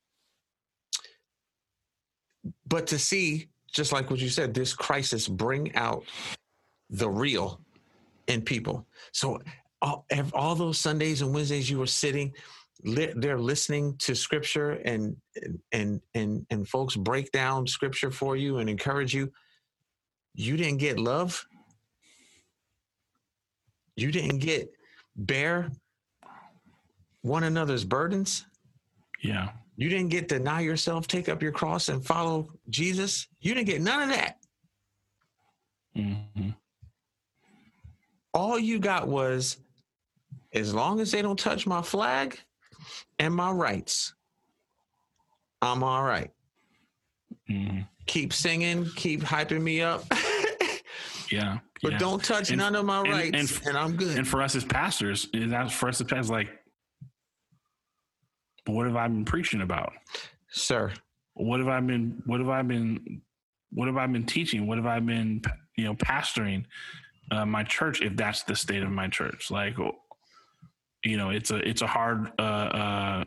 [2.66, 6.05] but to see, just like what you said, this crisis bring out
[6.91, 7.61] the real
[8.26, 8.87] in people.
[9.12, 9.41] So
[9.83, 12.33] all, all those Sundays and Wednesdays you were sitting,
[12.85, 15.16] li- they're listening to scripture and
[15.72, 19.30] and and and folks break down scripture for you and encourage you.
[20.35, 21.45] You didn't get love.
[23.97, 24.72] You didn't get
[25.16, 25.70] bear
[27.22, 28.47] one another's burdens.
[29.22, 29.51] Yeah.
[29.76, 33.28] You didn't get deny yourself, take up your cross, and follow Jesus.
[33.41, 34.39] You didn't get none of that.
[35.95, 36.51] hmm
[38.35, 39.59] All you got was
[40.55, 42.38] as long as they don't touch my flag
[43.18, 44.14] and my rights,
[45.61, 46.30] I'm all right.
[47.48, 50.05] hmm Keep singing, keep hyping me up,
[51.30, 51.59] Yeah.
[51.82, 51.98] but yeah.
[51.98, 54.18] don't touch And- none of my and- rights, and, and- I'm good.
[54.18, 56.48] And for us as pastors, is that for us as pastors, like,
[58.66, 59.92] what have I been preaching about?
[60.50, 60.92] Sir,
[61.34, 62.22] What have I been?
[62.26, 63.22] What have I been?
[63.70, 64.66] What have I been teaching?
[64.66, 65.40] What have I been,
[65.78, 66.64] you know, pastoring
[67.30, 68.03] uh, my church?
[68.03, 69.76] If that's the state of my church, like,
[71.05, 73.24] you know, it's a it's a hard uh, uh,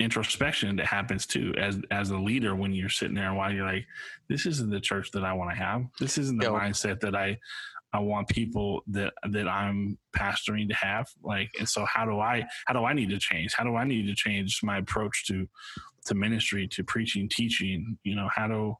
[0.00, 3.66] introspection that happens too as as a leader when you're sitting there and while you're
[3.66, 3.86] like,
[4.28, 5.84] this isn't the church that I want to have.
[6.00, 6.54] This isn't the Yo.
[6.54, 7.38] mindset that I
[7.92, 11.08] I want people that that I'm pastoring to have.
[11.22, 13.52] Like, and so how do I how do I need to change?
[13.54, 15.46] How do I need to change my approach to
[16.06, 17.98] to ministry, to preaching, teaching?
[18.02, 18.76] You know, how do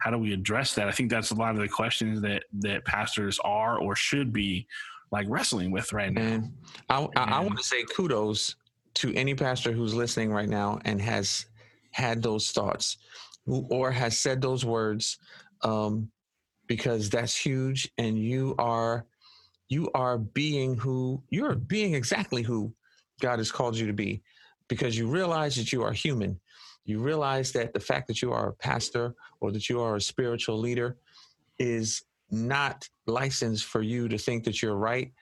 [0.00, 0.88] how do we address that?
[0.88, 4.66] I think that's a lot of the questions that that pastors are or should be
[5.12, 6.20] like wrestling with right now.
[6.20, 6.52] and
[6.88, 8.56] I, I, I want to say kudos
[8.94, 11.46] to any pastor who's listening right now and has
[11.90, 12.98] had those thoughts
[13.46, 15.18] or has said those words
[15.62, 16.10] um,
[16.66, 19.06] because that's huge and you are
[19.68, 22.72] you are being who you're being exactly who
[23.20, 24.22] god has called you to be
[24.68, 26.38] because you realize that you are human
[26.84, 30.00] you realize that the fact that you are a pastor or that you are a
[30.00, 30.96] spiritual leader
[31.58, 35.12] is not licensed for you to think that you're right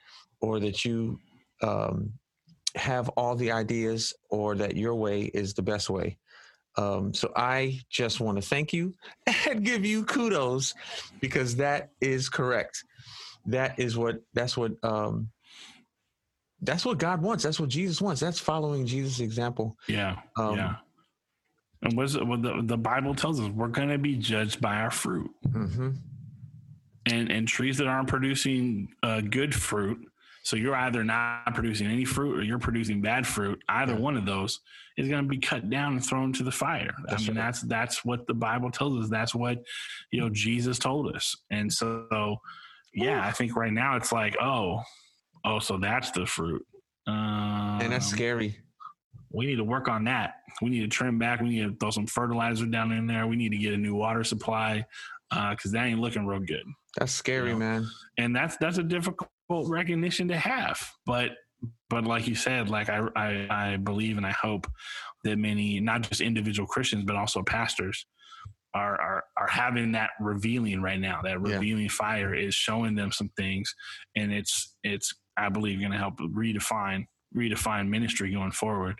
[0.41, 1.19] or that you
[1.63, 2.13] um,
[2.75, 6.19] have all the ideas or that your way is the best way.
[6.77, 8.95] Um, so I just want to thank you
[9.49, 10.75] and give you kudos
[11.21, 12.83] because that is correct.
[13.47, 15.31] That is what that's what um,
[16.63, 17.45] that's what God wants.
[17.45, 18.21] That's what Jesus wants.
[18.21, 19.77] That's following Jesus' example.
[19.87, 20.75] Yeah, Um, yeah.
[21.83, 23.51] And what's what the the Bible tells us?
[23.51, 25.31] We're going to be judged by our fruit.
[25.53, 25.91] hmm
[27.11, 29.99] and and trees that aren't producing uh, good fruit
[30.43, 34.27] so you're either not producing any fruit or you're producing bad fruit either one of
[34.27, 34.61] those
[34.97, 37.45] is going to be cut down and thrown to the fire That's i mean right.
[37.45, 39.63] that's that's what the bible tells us that's what
[40.11, 42.37] you know jesus told us and so
[42.95, 44.83] yeah i think right now it's like oh
[45.45, 46.65] oh so that's the fruit
[47.07, 48.57] um, And that's scary.
[49.31, 50.37] we need to work on that.
[50.63, 51.41] We need to trim back.
[51.41, 53.27] We need to throw some fertilizer down in there.
[53.27, 54.87] We need to get a new water supply
[55.35, 56.65] Uh, because that ain't looking real good.
[56.97, 57.87] That's scary, know, man.
[58.19, 60.81] And that's that's a difficult recognition to have.
[61.07, 61.33] But
[61.91, 64.67] but like you said, like I I, I believe and I hope
[65.25, 68.07] that many not just individual Christians but also pastors
[68.75, 71.21] are are are having that revealing right now.
[71.23, 71.55] That Yeah.
[71.57, 73.75] revealing fire is showing them some things,
[74.17, 77.07] and it's it's I believe going to help redefine
[77.37, 78.97] redefine ministry going forward.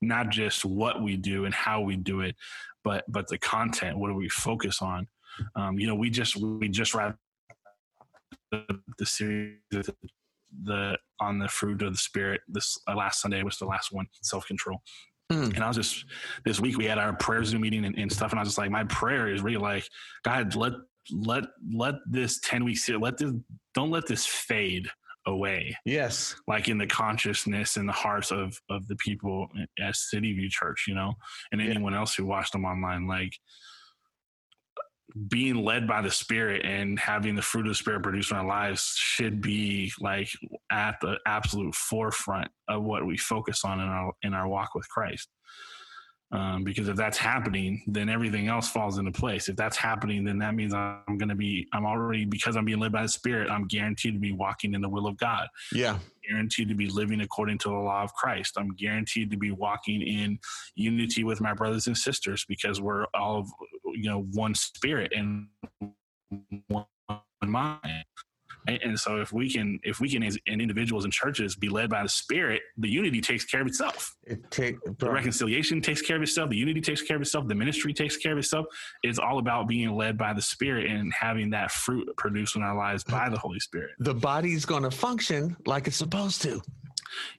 [0.00, 2.36] Not just what we do and how we do it,
[2.84, 3.98] but but the content.
[3.98, 5.08] What do we focus on?
[5.56, 7.18] Um, you know, we just we just wrapped
[8.50, 9.94] the, the series the,
[10.64, 12.40] the on the fruit of the spirit.
[12.48, 14.78] This uh, last Sunday was the last one, self control.
[15.32, 15.54] Mm.
[15.54, 16.04] And I was just
[16.44, 18.58] this week we had our prayer Zoom meeting and, and stuff, and I was just
[18.58, 19.88] like, my prayer is really like,
[20.24, 20.72] God, let
[21.10, 23.32] let let this ten weeks let this
[23.74, 24.88] don't let this fade
[25.26, 26.34] away Yes.
[26.46, 29.48] like in the consciousness and the hearts of of the people
[29.80, 31.14] at City View Church, you know,
[31.52, 31.70] and Yeah.
[31.70, 33.32] anyone else who watched them online, like
[35.28, 38.46] being led by the Spirit and having the fruit of the Spirit produced in our
[38.46, 40.28] lives should be like
[40.72, 44.88] at the absolute forefront of what we focus on in our in our walk with
[44.88, 45.28] Christ.
[46.32, 49.48] Um, because if that's happening, then everything else falls into place.
[49.48, 52.80] If that's happening, then that means I'm going to be, I'm already, because I'm being
[52.80, 55.46] led by the Spirit, I'm guaranteed to be walking in the will of God.
[55.72, 55.98] Yeah.
[56.28, 58.54] Guaranteed to be living according to the law of Christ.
[58.56, 60.38] I'm guaranteed to be walking in
[60.74, 63.46] unity with my brothers and sisters because we're all,
[63.86, 65.48] you know, one spirit and
[66.68, 66.86] one
[67.42, 68.04] mind.
[68.66, 71.68] And, and so if we can, if we can, as in individuals and churches, be
[71.68, 74.14] led by the Spirit, the unity takes care of itself.
[74.24, 76.50] It take The reconciliation takes care of itself.
[76.50, 77.46] The unity takes care of itself.
[77.48, 78.66] The ministry takes care of itself.
[79.02, 82.76] It's all about being led by the Spirit and having that fruit produced in our
[82.76, 83.90] lives by the Holy Spirit.
[83.98, 86.60] the body's going to function like it's supposed to.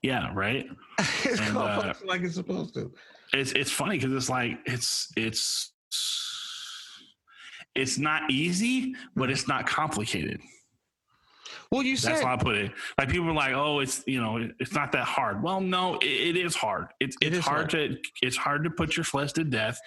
[0.02, 0.66] Yeah, right.
[1.00, 2.92] it's And, going to uh, function like it's supposed to.
[3.34, 5.74] It's it's funny because it's like it's it's
[7.76, 10.40] it's not easy, but it's not complicated.
[11.72, 12.72] Well, you said That's how I put it.
[12.98, 16.06] Like people are like, "Oh, it's you know, it's not that hard." Well, no, it,
[16.06, 16.88] it is hard.
[17.00, 17.92] It's It it's hard, hard.
[17.92, 19.80] to it's hard to put your flesh to death.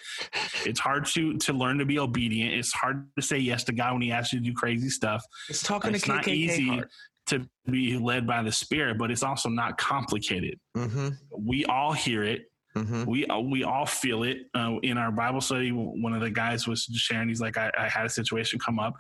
[0.64, 2.55] It's hard to to learn to be obedient.
[2.55, 5.22] It's hard to say yes to God when He asks you to do crazy stuff.
[5.49, 6.89] it's talking It's to not KKK easy hard.
[7.29, 10.59] to be led by the Spirit, but it's also not complicated.
[10.76, 11.09] Mm-hmm.
[11.39, 12.47] We all hear it.
[12.76, 13.05] Mm-hmm.
[13.11, 15.70] We uh, we all feel it uh, in our Bible study.
[15.72, 17.29] One of the guys was sharing.
[17.29, 18.95] He's like, I, I had a situation come up,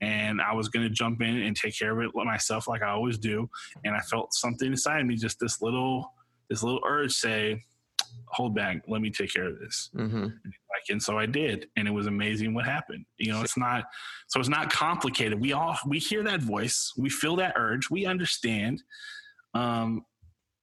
[0.00, 2.90] and I was going to jump in and take care of it myself, like I
[2.90, 3.48] always do.
[3.84, 6.12] And I felt something inside me, just this little
[6.50, 7.62] this little urge, say,
[8.28, 10.22] "Hold back, let me take care of this." Mm-hmm.
[10.22, 13.06] Like, and so I did, and it was amazing what happened.
[13.16, 13.84] You know, it's not
[14.28, 15.40] so it's not complicated.
[15.40, 18.82] We all we hear that voice, we feel that urge, we understand.
[19.54, 20.04] Um,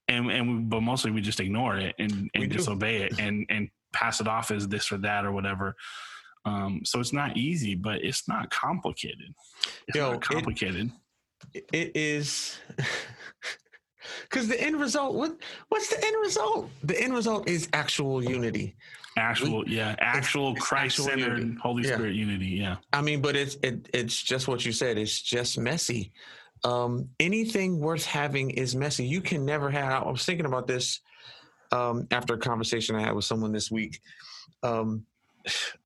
[0.08, 3.70] and and we, but mostly we just ignore it and, and disobey it and and
[3.94, 5.76] pass it off as this or that or whatever.
[6.46, 9.34] Um, so it's not easy, but it's not complicated.
[9.88, 10.92] It's Yo, not it- complicated.
[11.54, 12.60] It is
[14.24, 15.16] because the end result.
[15.16, 15.38] What
[15.70, 16.70] what's the end result?
[16.84, 18.76] The end result is actual unity.
[19.18, 21.58] actual, yeah, actual Christ-centered.
[21.62, 21.96] Holy Yeah.
[21.96, 22.46] Spirit unity.
[22.48, 24.98] Yeah, I mean, but it's it, it's just what you said.
[24.98, 26.12] It's just messy.
[26.64, 29.06] Um, anything worth having is messy.
[29.06, 30.04] You can never have.
[30.04, 31.00] I was thinking about this
[31.72, 34.00] um, after a conversation I had with someone this week.
[34.62, 35.06] Um,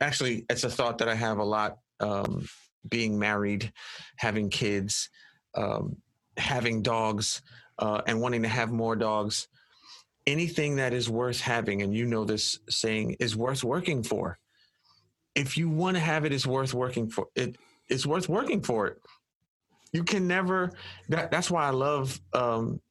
[0.01, 1.79] actually, it's a thought that I have a lot.
[1.99, 2.47] Um,
[2.87, 3.71] being married,
[4.17, 5.09] having kids,
[5.55, 5.97] um,
[6.37, 7.41] having dogs,
[7.79, 9.47] uh, and wanting to have more dogs.
[10.27, 14.37] Anything that is worth having, and you know this saying, is worth working for
[15.35, 17.57] if you want to have it, it's worth working for it.
[17.89, 19.01] It's worth working for it.
[19.91, 20.71] You can never.
[21.09, 22.81] That, that's why I love um,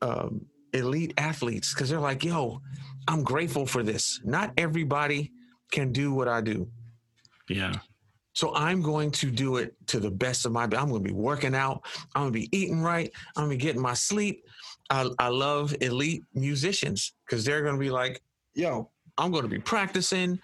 [0.00, 2.62] um, elite athletes because they're like, "Yo,
[3.06, 5.32] I'm grateful for this." Not everybody
[5.70, 6.68] can do what I do,
[7.48, 7.74] yeah,
[8.32, 10.62] so I'm going to do it to the best of my.
[10.62, 11.84] I'm going to be working out.
[12.14, 13.10] I'm going to be eating right.
[13.36, 14.46] I'm going to be getting my sleep.
[14.88, 18.22] I, I love elite musicians because they're going to be like,
[18.54, 20.40] "Yo, I'm going to be practicing.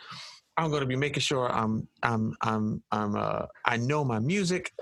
[0.57, 4.72] I'm going to be making sure I'm I'm I'm I'm uh I know my music.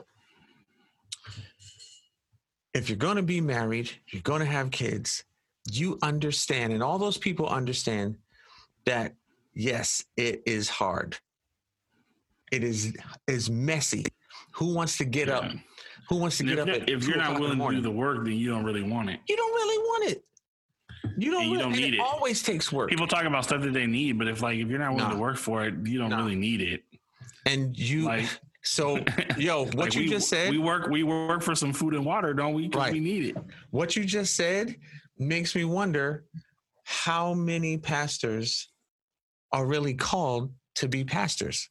[2.73, 5.25] If you're going to be married, you're going to have kids.
[5.71, 8.17] You understand, and all those people understand
[8.87, 9.15] that
[9.55, 11.17] yes, it is hard.
[12.53, 12.95] It is
[13.27, 14.05] is messy.
[14.53, 15.45] Who wants to get up?
[16.09, 18.35] Who wants to And get up if you're not willing to do the work, then
[18.35, 19.21] you don't really want it.
[19.29, 20.25] you don't really want it.
[21.17, 21.43] You don't.
[21.43, 21.99] And you really, don't need it.
[21.99, 22.01] it.
[22.01, 22.89] Always takes work.
[22.91, 25.15] People talk about stuff that they need, but if like if you're not willing Nah.
[25.15, 26.19] to work for it, you don't Nah.
[26.19, 26.83] really need it.
[27.47, 28.05] and you.
[28.05, 28.27] Like
[28.63, 28.99] so,
[29.37, 30.51] yo, what like, you we, just said.
[30.51, 32.69] we work we work for some food and water, don't we?
[32.69, 32.93] Right.
[32.93, 33.37] we need it.
[33.71, 34.77] what you just said
[35.19, 36.25] makes me wonder
[36.85, 38.69] how many pastors
[39.55, 41.71] are really called to be pastors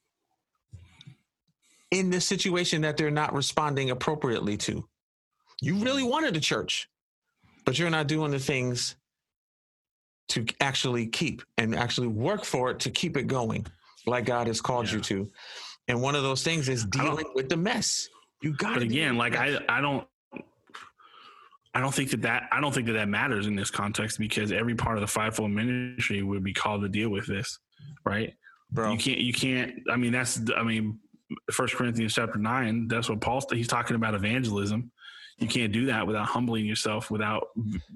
[1.91, 4.87] in this situation that they're not responding appropriately to.
[5.61, 6.89] You really wanted a church,
[7.65, 8.95] but you're not doing the things
[10.29, 13.65] to actually keep and actually work for it to keep it going
[14.07, 15.29] like God has called you to.
[15.89, 18.07] And one of those things is dealing with the mess.
[18.41, 20.07] You got But to again, like I I don't
[21.73, 24.51] I don't think that that I don't think that that matters in this context because
[24.51, 27.59] every part of the fivefold ministry would be called to deal with this,
[28.05, 28.33] right?
[28.73, 28.91] bro.
[28.91, 29.73] You can't you can't.
[29.89, 30.99] I mean that's I mean
[31.51, 32.87] First Corinthians chapter nine.
[32.87, 34.91] That's what Paul's he's talking about evangelism.
[35.39, 37.47] You can't do that without humbling yourself, without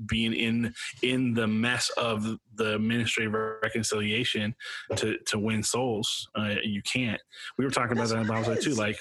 [0.07, 0.73] being in
[1.03, 2.25] in the mess of
[2.55, 4.55] the ministry of reconciliation
[4.95, 6.29] to to win souls.
[6.35, 7.21] Uh, you can't.
[7.57, 8.73] We were talking about That's that in Bible too.
[8.73, 8.97] Like,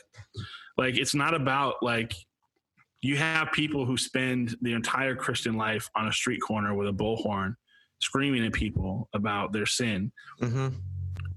[0.76, 2.14] like it's not about like
[3.06, 6.92] you have people who spend their entire Christian life on a street corner with a
[6.92, 7.54] bullhorn,
[8.00, 10.12] screaming at people about their sin.
[10.40, 10.68] Hmm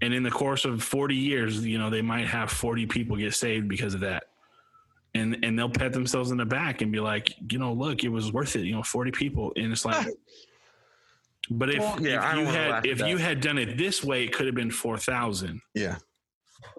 [0.01, 3.33] and in the course of 40 years you know they might have 40 people get
[3.33, 4.23] saved because of that.
[5.15, 8.09] And and they'll pat themselves in the back and be like you know look it
[8.09, 9.53] was worth it you know 40 people.
[9.55, 10.07] And it's like
[11.51, 14.33] But if, Well, yeah, if you had if you had done it this way, it
[14.33, 15.61] could have been four thousand.
[15.73, 15.95] Yeah.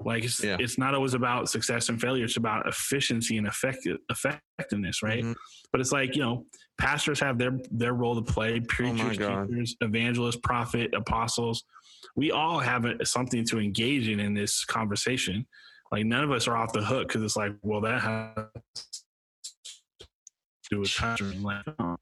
[0.05, 0.57] Like it's Yeah.
[0.61, 2.24] it's not always about success and failure.
[2.24, 5.24] It's about efficiency and effective effectiveness, right?
[5.24, 5.35] Mhm.
[5.72, 6.47] But it's like you know,
[6.78, 8.61] pastors have their their role to play.
[8.61, 9.49] Preachers, God.
[9.49, 11.64] teachers, evangelists, prophet, apostles.
[12.16, 15.47] We all have a, something to engage in in this conversation.
[15.93, 18.35] Like none of us are off the hook because it's like, well, that has
[20.01, 20.07] to
[20.70, 21.43] do with pastoring.
[21.43, 21.97] Like, no.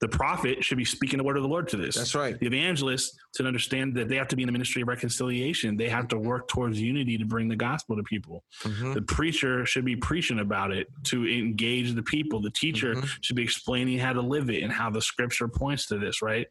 [0.00, 2.38] The prophet should be speaking the word of the Lord to this That's right.
[2.38, 5.76] the evangelist to understand that they have to be in the ministry of reconciliation.
[5.76, 8.44] They have to work towards unity to bring the gospel to people.
[8.64, 8.94] Mhm.
[8.94, 12.40] The preacher should be preaching about it to engage the people.
[12.40, 13.18] The teacher Mhm.
[13.22, 16.46] should be explaining how to live it and how the scripture points to this, right?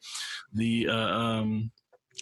[0.53, 1.71] The uh, um,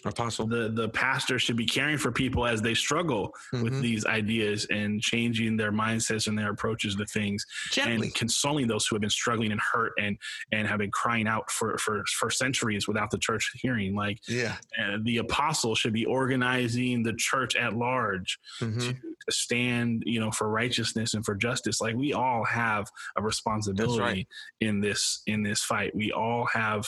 [0.04, 0.46] Apostle.
[0.46, 3.80] the the pastor should be caring for people as they struggle with Mhm.
[3.80, 8.08] these ideas and changing their mindsets and their approaches to things Gently.
[8.08, 10.18] and consoling those who have been struggling and hurt and
[10.52, 14.56] and have been crying out for for for centuries without the church hearing like Yeah.
[14.78, 19.00] uh, the apostle should be organizing the church at large Mhm.
[19.00, 24.28] to stand you know for righteousness and for justice like we all have a responsibility
[24.60, 26.84] in this in this fight we all have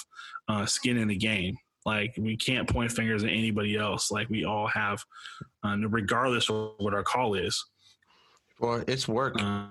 [0.48, 1.56] uh, skin in the game
[1.86, 5.02] like we can't point fingers at anybody else like we all have
[5.64, 7.64] uh, regardless of what our call is
[8.60, 9.36] Well, it's work.
[9.40, 9.68] uh,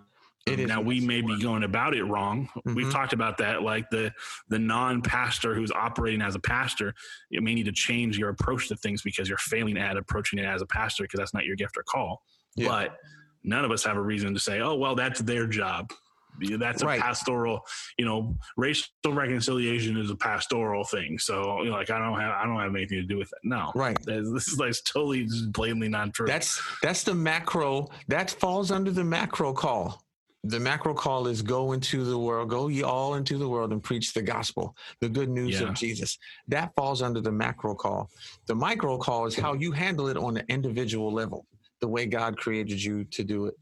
[0.47, 2.47] It now we may be going about it wrong.
[2.65, 2.91] We've Mhm.
[2.91, 3.63] talked about that.
[3.63, 4.13] Like the
[4.47, 6.93] the non pastor who's operating as a pastor,
[7.31, 10.45] you may need to change your approach to things because you're failing at approaching it
[10.45, 12.21] as a pastor because that's not your gift or call.
[12.55, 12.67] Yeah.
[12.67, 12.97] But
[13.43, 15.91] none of us have a reason to say, "Oh, well, that's their job."
[16.39, 17.01] That's a Right.
[17.01, 17.65] pastoral,
[17.97, 21.17] you know, racial reconciliation is a pastoral thing.
[21.19, 23.39] So, you know, like, I don't have, I don't have anything to do with it.
[23.43, 23.97] No, Right.
[24.05, 26.27] This is like totally just blatantly not true.
[26.27, 27.87] That's that's the macro.
[28.07, 30.01] That falls under the macro call.
[30.43, 33.81] The macro call is go into the world, go ye all into the world and
[33.81, 35.69] preach the gospel, the good news Yeah.
[35.69, 36.19] of Jesus.
[36.47, 38.11] That falls under the macro call.
[38.45, 41.47] The micro call is how you handle it on an individual level,
[41.81, 43.55] the way God created you to do it.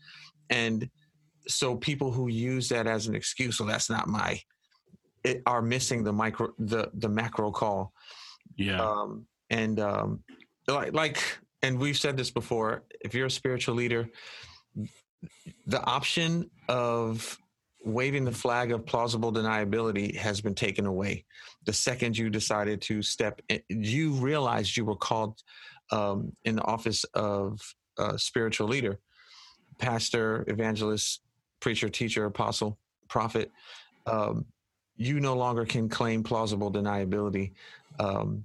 [0.50, 0.90] And
[1.48, 4.40] so people who use that as an excuse, so that's not my
[5.24, 7.94] it, are missing the micro the the macro call.
[8.56, 10.24] Yeah, um, and um,
[10.68, 11.20] like like
[11.62, 14.10] and we've said this before if you're a spiritual leader
[15.68, 17.38] the option of
[17.86, 21.26] waving the flag of plausible deniability has been taken away.
[21.66, 25.42] The second you decided to step in, you realized you were called
[25.92, 27.60] um, in the office of
[27.98, 29.00] uh, spiritual leader.
[29.80, 31.22] Pastor evangelist
[31.64, 33.50] preacher teacher apostle prophet
[34.06, 34.46] um,
[34.98, 37.54] you no longer can claim plausible deniability
[38.00, 38.44] um,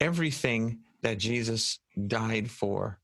[0.00, 1.78] everything that Jesus
[2.08, 2.98] died for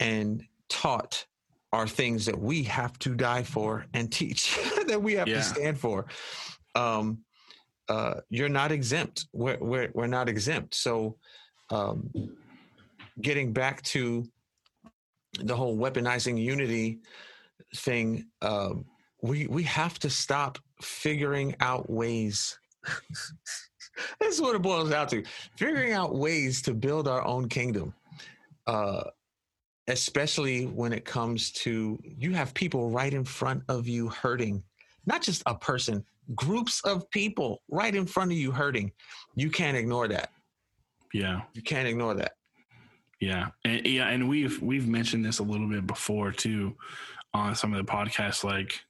[0.00, 1.26] and taught
[1.72, 4.56] are things that we have to die for and teach
[4.86, 5.38] that we have Yeah.
[5.38, 6.06] to stand for.
[6.74, 7.24] Um,
[7.88, 9.26] uh, you're not exempt.
[9.32, 10.74] We're, we're, we're not exempt.
[10.74, 11.16] So,
[11.70, 12.10] um,
[13.20, 14.24] getting back to
[15.40, 17.00] the whole weaponizing unity
[17.74, 18.84] thing, um,
[19.22, 22.58] we we have to stop figuring out ways.
[24.20, 25.22] this is what it boils down to:
[25.56, 27.94] figuring out ways to build our own kingdom.
[28.66, 29.04] Uh,
[29.88, 34.62] especially when it comes to you have people right in front of you hurting,
[35.06, 36.04] not just a person,
[36.34, 38.90] groups of people right in front of you hurting.
[39.34, 40.30] You can't ignore that.
[41.12, 41.42] yeah.
[41.52, 42.32] You can't ignore that.
[43.20, 46.76] Yeah, and yeah, and we've we've mentioned this a little bit before too
[47.34, 48.44] on some of the podcasts.
[48.44, 48.80] Like,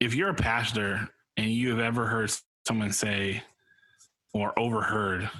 [0.00, 2.30] if you're a pastor and you have ever heard
[2.66, 3.42] someone say
[4.34, 5.30] or overheard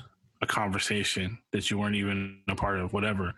[0.41, 3.35] a conversation that you weren't even a part of, whatever,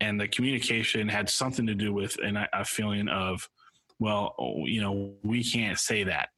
[0.00, 3.48] and the communication had something to do with an, a feeling of,
[3.98, 6.28] well, oh, you know, we can't say that,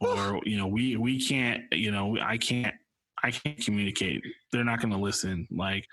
[0.00, 2.74] or you know, we we can't, you know, I can't
[3.22, 4.22] I can't communicate.
[4.50, 5.46] They're not going to listen.
[5.50, 5.86] Like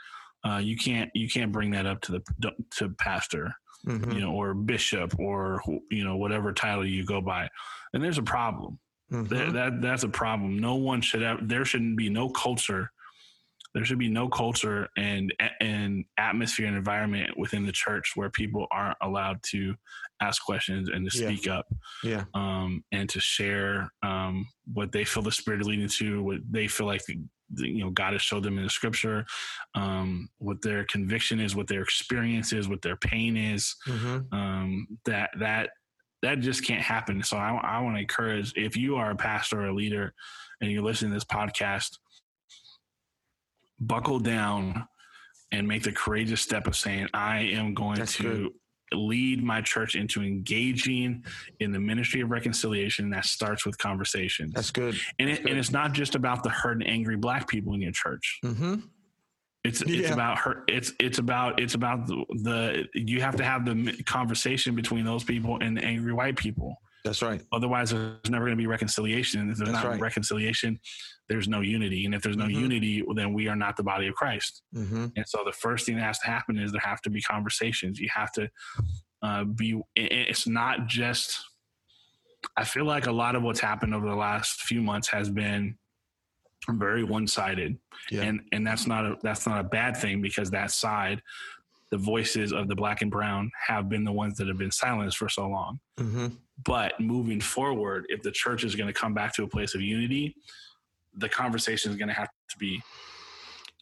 [0.48, 3.54] uh, you can't you can't bring that up to the to pastor,
[3.86, 4.14] Mhm.
[4.14, 7.50] you know, or bishop, or you know whatever title you go by.
[7.94, 8.80] And there's a problem.
[9.12, 9.30] Mhm.
[9.30, 10.60] There, that that's a problem.
[10.60, 11.48] No one should have.
[11.48, 12.92] There shouldn't be no culture.
[13.74, 18.68] There should be no culture and and atmosphere and environment within the church where people
[18.72, 19.76] aren't allowed to
[20.22, 21.28] ask questions and to Yeah.
[21.28, 21.66] speak up
[22.04, 22.24] Yeah.
[22.34, 26.68] um, and to share um, what they feel the spirit is leading to, what they
[26.70, 27.04] feel like
[27.54, 29.26] you know God has showed them in the scripture,
[29.76, 33.76] um, what their conviction is, what their experience is, what their pain is.
[33.88, 34.34] Mhm.
[34.34, 35.70] Um, that that
[36.22, 37.22] that just can't happen.
[37.22, 40.14] So I, I want to encourage if you are a pastor or a leader
[40.60, 42.00] and you're listening to this podcast,
[43.80, 44.88] buckle down
[45.52, 48.52] and make the courageous step of saying, I am going That's to good.
[48.96, 51.24] Lead my church into engaging
[51.60, 53.10] in the ministry of reconciliation.
[53.10, 54.54] That starts with conversations.
[54.54, 54.96] That's good.
[55.20, 57.92] And, it, and it's not just about the hurt and angry black people in your
[57.92, 58.40] church.
[58.44, 58.76] Mm-hmm.
[59.64, 60.14] It's it's Yeah.
[60.14, 60.64] about her.
[60.68, 65.24] It's it's about it's about the, the you have to have the conversation between those
[65.24, 66.80] people and the angry white people.
[67.04, 67.42] That's right.
[67.52, 69.42] Otherwise, there's never going to be reconciliation.
[69.42, 70.00] And if there's That's not right.
[70.02, 70.80] reconciliation,
[71.28, 72.06] there's no unity.
[72.06, 72.60] And if there's no Mhm.
[72.60, 74.62] unity, well, then we are not the body of Christ.
[74.76, 75.08] Mm-hmm.
[75.16, 78.00] And so the first thing that has to happen is there have to be conversations.
[78.00, 78.50] You have to
[79.22, 79.82] uh, be.
[79.96, 81.44] It's not just.
[82.56, 85.78] I feel like a lot of what's happened over the last few months has been
[86.70, 87.78] very one-sided,
[88.12, 88.22] Yeah.
[88.24, 91.24] and and that's not a that's not a bad thing because that side,
[91.90, 95.18] the voices of the black and brown have been the ones that have been silenced
[95.18, 95.80] for so long.
[95.98, 96.28] Mm-hmm.
[96.64, 99.82] But moving forward, if the church is going to come back to a place of
[99.82, 100.36] unity,
[101.18, 102.82] the conversation is going to have to be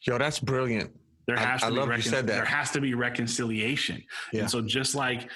[0.06, 0.92] Yo, that's brilliant.
[1.28, 2.34] there has I- has I to love be you said that.
[2.34, 4.04] there has to be reconciliation.
[4.34, 4.42] Yeah.
[4.42, 5.30] And so just like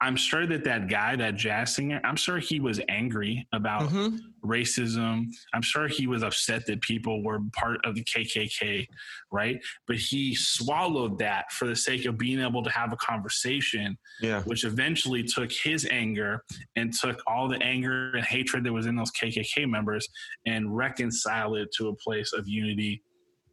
[0.00, 4.16] I'm sure that that guy, that jazz singer, I'm sure he was angry about Mm-hmm.
[4.48, 5.26] racism.
[5.52, 8.86] I'm sure he was upset that people were part of the KKK,
[9.32, 9.60] right?
[9.88, 14.42] But he swallowed that for the sake of being able to have a conversation Yeah.
[14.42, 16.44] which eventually took his anger
[16.76, 20.08] and took all the anger and hatred that was in those KKK members
[20.46, 23.02] and reconciled it to a place of unity,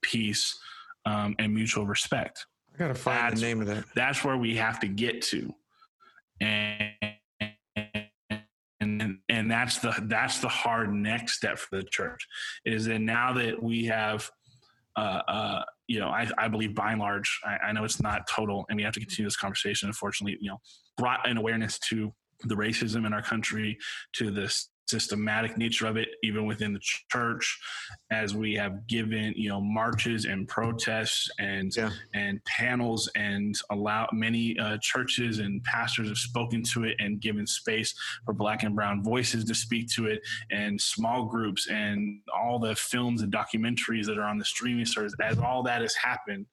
[0.01, 0.55] peace,
[1.07, 2.45] um, and mutual respect.
[2.75, 3.85] I gotta find That's- the name of that.
[3.95, 5.53] That's where we have to get to,
[6.41, 6.93] and
[8.81, 12.27] and and that's the that's the hard next step for the church
[12.65, 14.29] is that now that we have.
[14.97, 18.29] Uh, uh, you know, I, I believe by and large, I, I know it's not
[18.29, 19.89] total, and we have to continue this conversation.
[19.89, 20.61] Unfortunately, you know,
[20.97, 22.13] brought an awareness to
[22.45, 23.77] the racism in our country,
[24.13, 24.49] to the
[24.87, 26.79] systematic nature of it, even within the
[27.11, 27.59] church,
[28.11, 31.91] as we have given, you know, marches and protests and Yeah.
[32.13, 37.47] and panels and allow many uh, churches and pastors have spoken to it and given
[37.47, 37.93] space
[38.25, 40.21] for black and brown voices to speak to it
[40.51, 45.13] and small groups and all the films and documentaries that are on the streaming service
[45.21, 46.45] as all that has happened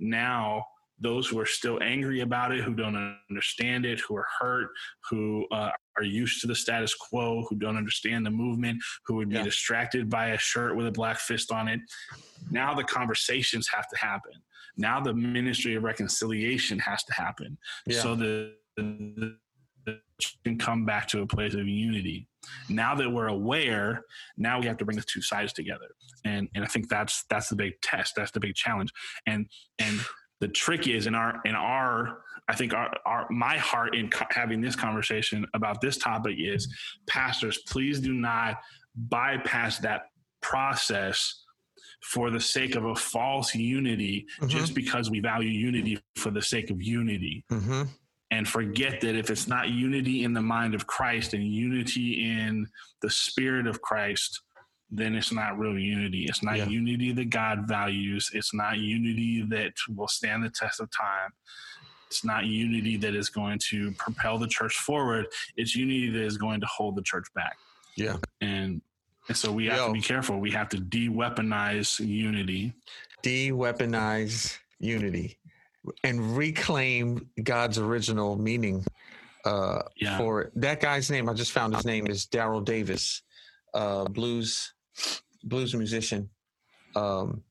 [0.00, 0.64] now
[1.00, 4.70] those who are still angry about it who don't understand it who are hurt
[5.08, 9.28] who uh, are used to the status quo who don't understand the movement who would
[9.28, 9.42] be Yeah.
[9.42, 11.80] distracted by a shirt with a black fist on it.
[12.50, 14.32] Now the conversations have to happen.
[14.76, 18.00] Now the ministry of reconciliation has to happen Yeah.
[18.00, 19.36] so the, the,
[19.86, 19.98] the
[20.44, 22.28] can come back to a place of unity.
[22.68, 24.02] Now that we're aware
[24.36, 25.88] now we have to bring the two sides together.
[26.24, 28.90] And and i think that's that's the big test that's the big challenge.
[29.26, 30.00] And and
[30.40, 34.26] the trick is in our in our i think our, our my heart in co-
[34.30, 36.68] having this conversation about this topic is
[37.06, 38.56] pastors please do not
[38.96, 40.06] bypass that
[40.40, 41.42] process
[42.02, 44.48] for the sake of a false unity Mhm.
[44.48, 47.82] just because we value unity for the sake of unity Mm-hmm.
[48.30, 52.66] and forget that if it's not unity in the mind of Christ and unity in
[53.02, 54.42] the spirit of Christ,
[54.90, 56.24] then it's not real unity.
[56.28, 56.66] It's not Yeah.
[56.68, 58.30] unity that God values.
[58.32, 61.30] It's not unity that will stand the test of time.
[62.08, 65.26] It's not unity that is going to propel the church forward.
[65.56, 67.56] It's unity that is going to hold the church back.
[67.96, 68.16] Yeah.
[68.40, 68.80] And
[69.28, 69.86] and so we have Yo.
[69.88, 70.38] to be careful.
[70.40, 72.72] We have to de-weaponize unity.
[73.22, 75.38] De-weaponize unity
[76.02, 78.84] and reclaim God's original meaning
[79.44, 80.16] uh, Yeah.
[80.18, 80.52] for it.
[80.56, 81.28] that guy's name.
[81.28, 83.22] I just found his name is Daryl Davis,
[83.74, 84.72] uh, blues
[85.44, 86.28] blues musician.
[86.96, 87.42] Um,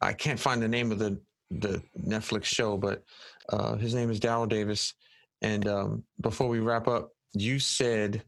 [0.00, 1.20] I can't find the name of the
[1.50, 3.04] the Netflix show, but
[3.48, 4.94] uh, his name is Daryl Davis.
[5.42, 8.22] And um, before we wrap up, you said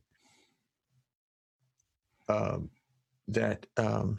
[2.29, 2.71] um,
[3.29, 4.19] that um,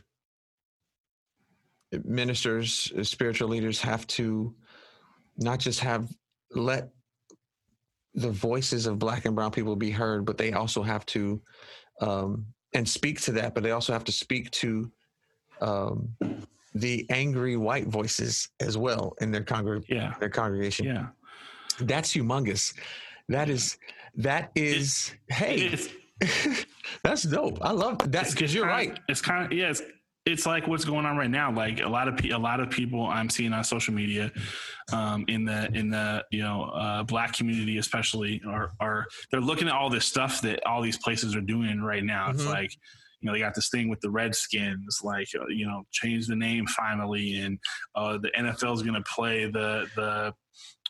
[2.03, 4.55] ministers, uh, spiritual leaders have to
[5.37, 6.09] not just have
[6.51, 6.89] let
[8.15, 11.41] the voices of black and brown people be heard, but they also have to
[12.01, 13.53] um, and speak to that.
[13.53, 14.91] But they also have to speak to
[15.61, 16.09] um,
[16.79, 20.13] the angry white voices as well in their congreg- Yeah.
[20.19, 20.85] their congregation.
[20.85, 21.07] Yeah.
[21.79, 22.73] That's humongous.
[23.29, 23.77] That is
[24.15, 25.89] that is hey, It's,
[27.03, 27.59] that's dope.
[27.61, 28.99] I love that because you're kinda- right.
[29.07, 29.69] It's kind of yeah.
[29.69, 29.81] It's,
[30.25, 31.51] it's like what's going on right now.
[31.53, 34.29] Like a lot of pe- a lot of people I'm seeing on social media,
[34.91, 39.69] um, in the in the you know uh, black community especially, are are they're looking
[39.69, 42.29] at all this stuff that all these places are doing right now.
[42.31, 42.49] It's Mhm.
[42.49, 42.71] like
[43.21, 46.35] you know they got this thing with the Redskins, like uh, you know change the
[46.35, 47.59] name finally, and
[47.95, 50.33] uh, the NFL is going to play the the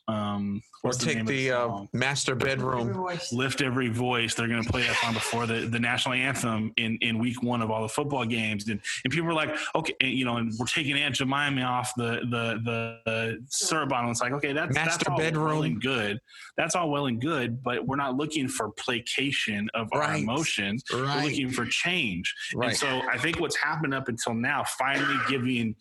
[0.09, 3.07] um, Or what's the take name the uh, master bedroom.
[3.33, 4.35] lift every voice.
[4.35, 7.61] They're going to play that song before the, the national anthem in, in week one
[7.61, 8.67] of all the football games.
[8.69, 11.91] And, and people were like, okay, and, you know, and we're taking Aunt Jemima off
[11.97, 14.09] the, the, the, the syrup bottle.
[14.11, 15.63] It's like, okay, that's, that's Master all well bedroom.
[15.63, 16.19] and good.
[16.55, 20.23] That's all well and good, but we're not looking for placation of our Right.
[20.23, 20.83] emotions.
[20.93, 22.33] We're looking for change.
[22.55, 22.69] Right.
[22.69, 25.75] And so I think what's happened up until now, finally giving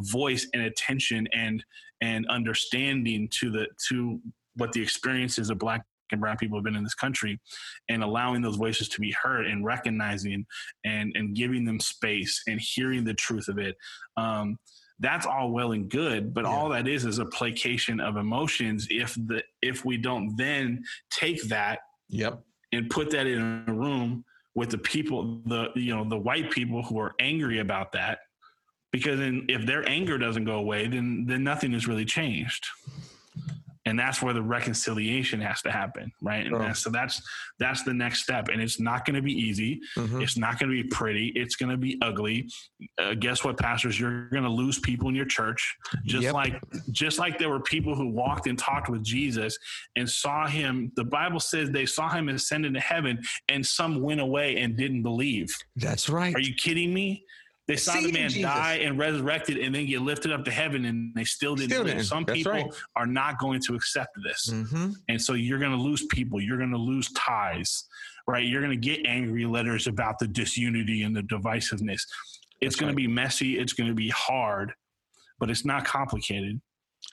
[0.00, 1.64] voice and attention and
[2.04, 4.20] and understanding to the to
[4.56, 5.82] what the experiences of black
[6.12, 7.40] and brown people have been in this country
[7.88, 10.40] and allowing those voices to be heard and recognizing
[10.84, 13.74] and and giving them space and hearing the truth of it
[14.16, 14.58] um
[15.00, 16.50] that's all well and good but Yeah.
[16.54, 21.40] all that is is a placation of emotions if the if we don't then take
[21.48, 21.78] that
[22.10, 22.34] Yep.
[22.72, 24.24] and put that in a room
[24.54, 28.18] with the people the you know the white people who are angry about that
[28.94, 32.64] because then if their anger doesn't go away then then nothing has really changed.
[33.86, 36.46] And that's where the reconciliation has to happen right?
[36.46, 36.58] And Sure.
[36.60, 37.16] that's, so that's
[37.58, 38.48] that's the next step.
[38.50, 39.72] And it's not going to be easy.
[39.98, 40.22] Mhm.
[40.22, 41.26] it's not going to be pretty.
[41.42, 42.48] It's going to be ugly.
[43.02, 43.94] Uh, guess what pastors?
[44.00, 45.62] You're going to lose people in your church.
[46.06, 46.32] Just Yep.
[46.42, 46.54] like
[47.02, 49.52] just like there were people who walked and talked with jesus
[49.96, 53.14] and saw him the bible says they saw him ascend into heaven
[53.52, 55.48] and some went away and didn't believe.
[55.76, 56.34] That's right.
[56.34, 57.08] are you kidding me
[57.66, 58.42] they saw the man Jesus.
[58.42, 61.84] die and resurrected and then get lifted up to heaven and they still didn't Still
[61.84, 62.04] didn't.
[62.04, 62.66] some That's people right.
[62.96, 66.58] are not going to accept this hmm and so you're going to lose people you're
[66.58, 67.84] going to lose ties
[68.26, 72.02] right you're going to get angry letters about the disunity and the divisiveness
[72.60, 72.92] it's going right.
[72.92, 74.72] to be messy it's going to be hard
[75.38, 76.60] but it's not complicated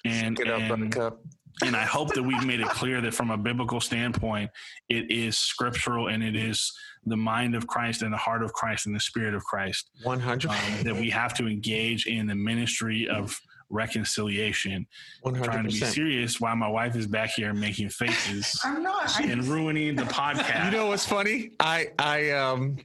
[0.06, 1.22] and Get up, and, Buttercup.
[1.66, 4.50] And i hope that we've made it clear that from a biblical standpoint
[4.90, 6.72] it is scriptural and it is
[7.06, 10.20] the mind of christ and the heart of christ and the spirit of christ One
[10.20, 10.52] hundred.
[10.52, 14.86] um, that we have to engage in the ministry of reconciliation
[15.22, 19.20] One trying to be serious while my wife is back here making faces I'm not.
[19.22, 20.66] And ruining the podcast.
[20.66, 21.52] You know what's funny?
[21.60, 22.78] I I um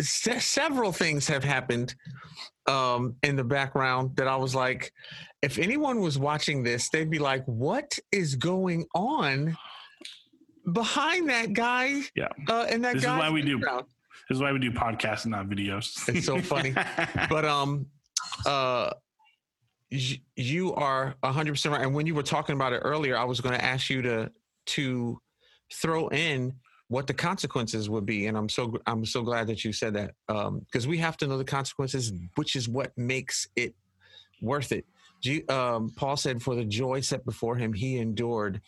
[0.00, 1.94] se- several things have happened
[2.66, 4.92] um in the background that I was like
[5.42, 9.56] if anyone was watching this they'd be like what is going on
[10.72, 12.28] behind that guy Yeah.
[12.48, 15.24] uh and that This is guy why we do- this is why we do podcasts
[15.24, 16.06] and not videos.
[16.14, 16.74] It's so funny.
[17.30, 17.86] but um
[18.44, 18.90] uh
[19.90, 23.40] y- you are 100% right and when you were talking about it earlier i was
[23.40, 24.30] going to ask you to
[24.66, 25.18] to
[25.72, 26.52] throw in
[26.88, 30.10] what the consequences would be and i'm so i'm so glad that you said that
[30.28, 33.74] um because we have to know the consequences which is what makes it
[34.42, 34.84] worth it
[35.48, 38.60] um, paul said for the joy set before him he endured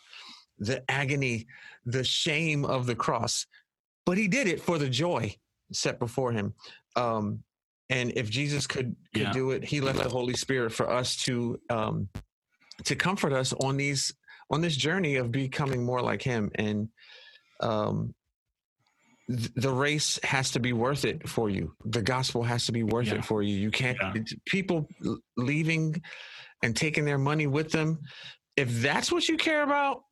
[0.59, 1.47] the agony
[1.86, 3.47] the shame of the cross
[4.06, 5.35] but he did it for the joy
[5.72, 6.52] set before him
[6.97, 7.43] um
[7.89, 9.32] and if jesus could could Yeah.
[9.32, 12.09] do it he left the holy spirit for us to um
[12.85, 14.12] to comfort us on these
[14.51, 16.89] on this journey of becoming more like him and
[17.60, 18.14] um
[19.28, 22.82] th- the race has to be worth it for you the gospel has to be
[22.82, 23.16] worth Yeah.
[23.16, 24.22] it for you you can't Yeah.
[24.47, 24.89] people
[25.36, 26.02] leaving
[26.62, 27.99] and taking their money with them
[28.57, 30.03] if that's what you care about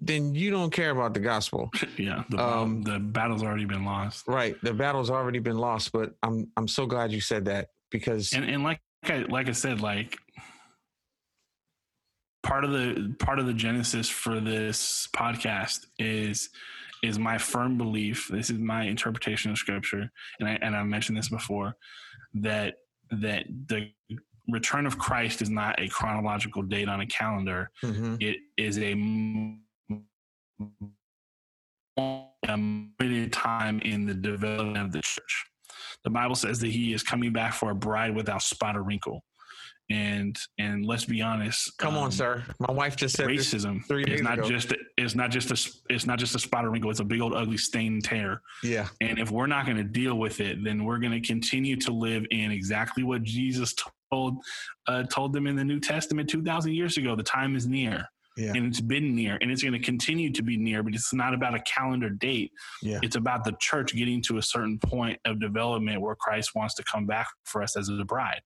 [0.00, 4.26] then you don't care about the gospel yeah, the, Um, the battle's already been lost.
[4.26, 8.32] right the battle's already been lost but i'm i'm so glad you said that because
[8.32, 10.16] And and like I like I said, like
[12.42, 16.50] part of the part of the genesis for this podcast is
[17.02, 18.28] is my firm belief.
[18.32, 20.10] This is my interpretation of scripture,
[20.40, 21.76] and I and I mentioned this before
[22.34, 22.76] that
[23.10, 23.90] that the
[24.48, 27.70] return of Christ is not a chronological date on a calendar.
[27.82, 28.22] Mhm.
[28.22, 28.92] it is a
[31.96, 35.44] a limited time in the development of the church.
[36.02, 39.24] The Bible says that He is coming back for a bride without spot or wrinkle,
[39.90, 41.76] and and let's be honest.
[41.78, 44.48] come on um, sir my wife just said Racism three is days not ago.
[44.48, 46.90] just it's not just a it's not just a spot or wrinkle.
[46.90, 48.40] It's a big old ugly stain and tear.
[48.62, 51.76] yeah And if we're not going to deal with it, then we're going to continue
[51.76, 53.74] to live in exactly what Jesus
[54.12, 54.36] told
[54.86, 57.16] uh, told them in the New Testament two thousand years ago.
[57.16, 58.06] The time is near,
[58.36, 58.52] Yeah.
[58.54, 60.82] and it's been near, and it's going to continue to be near.
[60.82, 62.50] But it's not about a calendar date.
[62.82, 62.98] Yeah.
[63.02, 66.84] It's about the church getting to a certain point of development where Christ wants to
[66.84, 68.40] come back for us as a bride.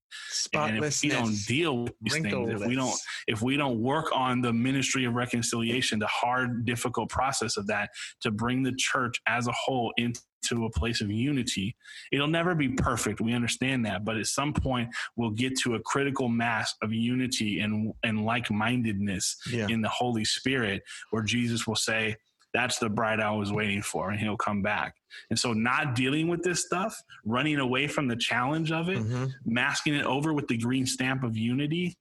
[0.53, 2.95] And if we don't deal with these things, if we don't
[3.27, 7.89] if we don't work on the ministry of reconciliation, the hard, difficult process of that
[8.21, 11.75] to bring the church as a whole into a place of unity,
[12.11, 13.21] it'll never be perfect.
[13.21, 17.59] We understand that, but at some point, we'll get to a critical mass of unity
[17.59, 22.15] and and like mindedness yeah in the Holy Spirit, where Jesus will say.
[22.51, 24.95] That's the bride I was waiting for, and he'll come back.
[25.29, 29.31] And so, not dealing with this stuff, running away from the challenge of it, Mhm.
[29.45, 31.95] masking it over with the green stamp of unity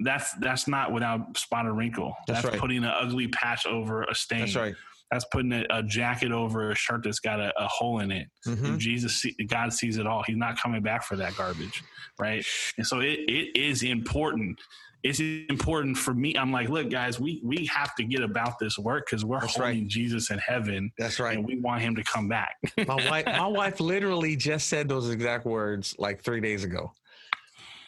[0.00, 2.14] that's that's not without spot or wrinkle.
[2.26, 2.60] That's That's, right.
[2.60, 4.40] putting an ugly patch over a stain.
[4.40, 4.74] That's right.
[5.10, 8.26] That's putting a, a jacket over a shirt that's got a, a hole in it.
[8.46, 8.64] Mhm.
[8.64, 10.22] And Jesus, see, God sees it all.
[10.26, 11.84] He's not coming back for that garbage,
[12.18, 12.44] right?
[12.78, 14.58] And so it, it is important.
[15.04, 16.34] It's important for me.
[16.34, 19.58] I'm like, look, guys, we we have to get about this work because we're That's
[19.58, 19.66] right.
[19.74, 21.36] holding Jesus in heaven, That's right.
[21.36, 22.56] and we want him to come back.
[22.88, 26.90] my wife my wife literally just said those exact words like three days ago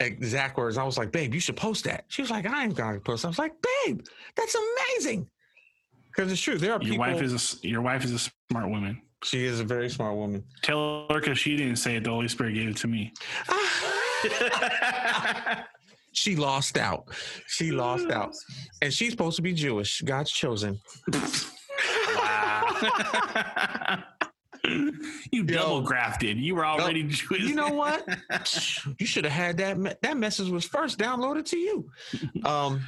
[0.00, 2.74] exact words i was like babe you should post that she was like i ain't
[2.76, 3.54] gonna post i was like
[3.86, 4.02] babe
[4.36, 5.26] that's amazing
[6.16, 8.68] because it's true there are your people wife is a, your wife is a smart
[8.70, 9.00] woman.
[9.22, 12.04] she is a very smart woman Tell her because she didn't say it.
[12.04, 13.12] The Holy Spirit gave it to me.
[16.12, 17.04] she lost out
[17.46, 18.34] she lost out
[18.82, 20.80] and she's supposed to be jewish god's chosen
[22.16, 24.02] Wow.
[25.30, 26.38] you double grafted.
[26.38, 27.42] You were already Jewish.
[27.42, 28.04] you know what
[28.98, 31.88] you should have had that me- that message was first downloaded to you
[32.44, 32.80] um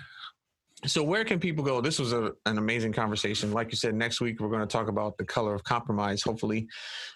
[0.86, 1.80] so where can people go?
[1.80, 3.52] This was a, an amazing conversation.
[3.52, 6.22] Like you said next week we're going to talk about the color of compromise.
[6.22, 6.68] Hopefully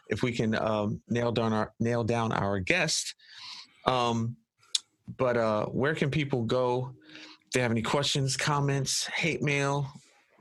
[0.08, 3.14] if we can um, nail down our nail down our guest.
[3.86, 4.36] Um
[5.16, 6.92] but uh where can people go?
[7.46, 9.88] If they have any questions comments hate mail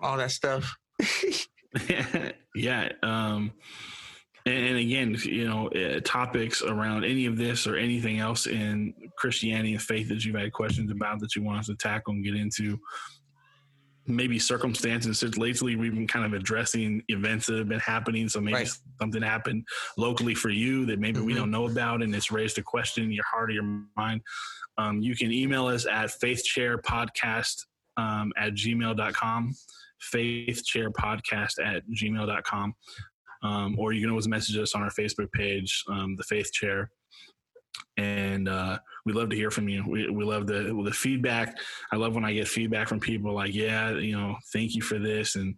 [0.02, 0.76] all that stuff.
[2.56, 2.90] Yeah.
[3.02, 3.54] Um,
[4.46, 8.94] and, and again, you know, uh, topics around any of this or anything else in
[9.18, 12.24] Christianity and faith that you've had questions about that you want us to tackle and
[12.24, 12.80] get into.
[14.08, 15.20] Maybe circumstances.
[15.20, 18.28] Since lately, we've been kind of addressing events that have been happening.
[18.30, 18.70] So maybe Right.
[19.00, 19.66] something happened
[19.98, 21.38] locally for you that maybe we Mhm.
[21.38, 24.22] don't know about, and it's raised a question in your heart or your mind.
[24.78, 27.66] Um, you can email us at faithchairpodcast
[27.98, 29.54] um, at gmail.com
[30.14, 32.74] faithchairpodcast at gmail.com
[33.44, 36.90] um, or you can always message us on our facebook page um, the faith chair.
[37.98, 39.84] And uh, we love to hear from you.
[39.88, 41.58] We, we love the the feedback.
[41.92, 45.00] I love when i get feedback from people like yeah you know thank you for
[45.00, 45.36] this.
[45.36, 45.56] And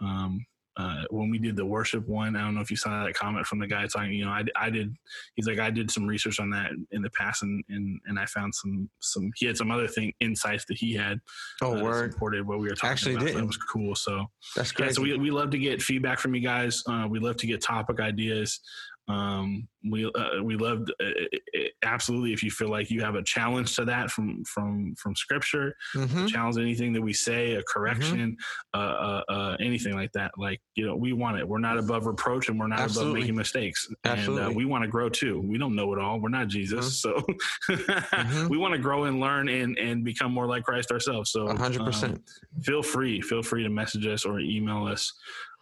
[0.00, 0.46] um,
[0.76, 3.46] uh, when we did the worship one, I don't know if you saw that comment
[3.46, 4.12] from the guy talking.
[4.12, 4.94] You know, I, I did.
[5.34, 8.26] He's like, I did some research on that in the past, and and, and I
[8.26, 9.30] found some some.
[9.36, 11.18] He had some other thing insights that he had
[11.62, 13.22] oh uh, word supported what we were talking Actually about.
[13.22, 13.40] So didn't.
[13.40, 13.94] that was cool.
[13.94, 16.82] So that's yeah, great so we, we love to get feedback from you guys.
[16.86, 18.60] Uh, we love to get topic ideas.
[19.08, 23.22] Um, we uh, we love uh, uh, absolutely if you feel like you have a
[23.22, 26.26] challenge to that from from from scripture, Mhm.
[26.28, 28.36] challenge anything that we say, a correction,
[28.74, 30.32] uh, uh, uh, anything like that.
[30.36, 31.46] Like you know, we want it.
[31.46, 33.12] We're not above reproach, and we're not Absolutely.
[33.12, 33.88] above making mistakes.
[34.04, 35.40] And uh, we want to grow too.
[35.40, 36.18] We don't know it all.
[36.20, 37.22] We're not Jesus, so
[37.70, 38.48] Mhm.
[38.50, 41.30] we want to grow and learn and and become more like Christ ourselves.
[41.30, 42.30] So A hundred um, percent
[42.62, 45.12] feel free feel free to message us or email us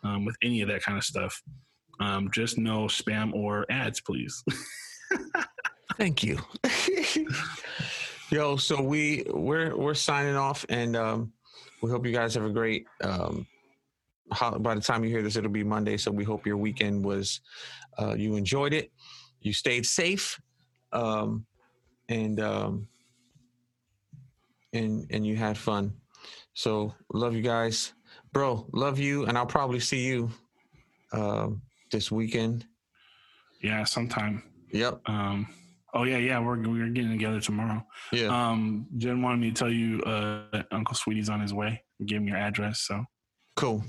[0.03, 1.43] um, with any of that kind of stuff
[2.01, 4.45] um, just no spam or ads please
[5.97, 6.39] Thank you.
[8.31, 11.33] Yo, so we we're we're signing off, and um,
[11.83, 12.87] we hope you guys have a great.
[13.03, 13.47] Um,
[14.33, 17.05] hol- by the time you hear this, it'll be Monday, so we hope your weekend
[17.05, 17.41] was
[17.99, 18.91] uh, you enjoyed it,
[19.41, 20.41] you stayed safe,
[20.93, 21.47] um,
[22.09, 22.89] and um,
[24.73, 25.93] and and you had fun.
[26.55, 27.93] So love you guys,
[28.33, 28.67] bro.
[28.73, 30.31] Love you, and I'll probably see you
[31.13, 31.63] um,
[31.95, 32.67] this weekend.
[33.63, 34.43] yeah sometime
[34.73, 35.01] Yep.
[35.07, 35.47] um,
[35.95, 37.81] oh yeah yeah we're, we're getting together tomorrow
[38.13, 38.27] Yeah.
[38.51, 42.27] um, jen wanted me to tell you uh, uncle sweetie's on his way give him
[42.27, 43.05] your address so
[43.55, 43.85] cool.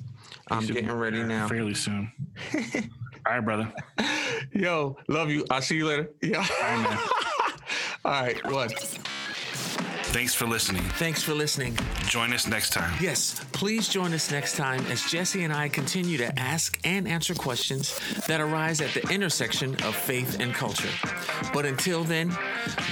[0.51, 1.47] I'm he should be getting ready now.
[1.47, 2.11] fairly soon
[3.25, 3.73] all right brother
[4.53, 5.43] Yo, love you.
[5.49, 6.11] I'll see you later.
[6.21, 6.45] Yeah.
[6.61, 6.97] Bye, man.
[8.05, 8.51] All right.
[8.51, 8.71] What?
[10.15, 11.77] Thanks for listening Thanks for listening.
[12.07, 16.17] join us next time Yes, please join us next time as Jesse and I continue
[16.19, 20.87] to ask and answer questions that arise at the intersection of faith and culture.
[21.53, 22.33] But until then,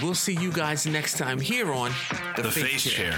[0.01, 1.91] we'll see you guys next time here on
[2.35, 3.15] the Faith Chair.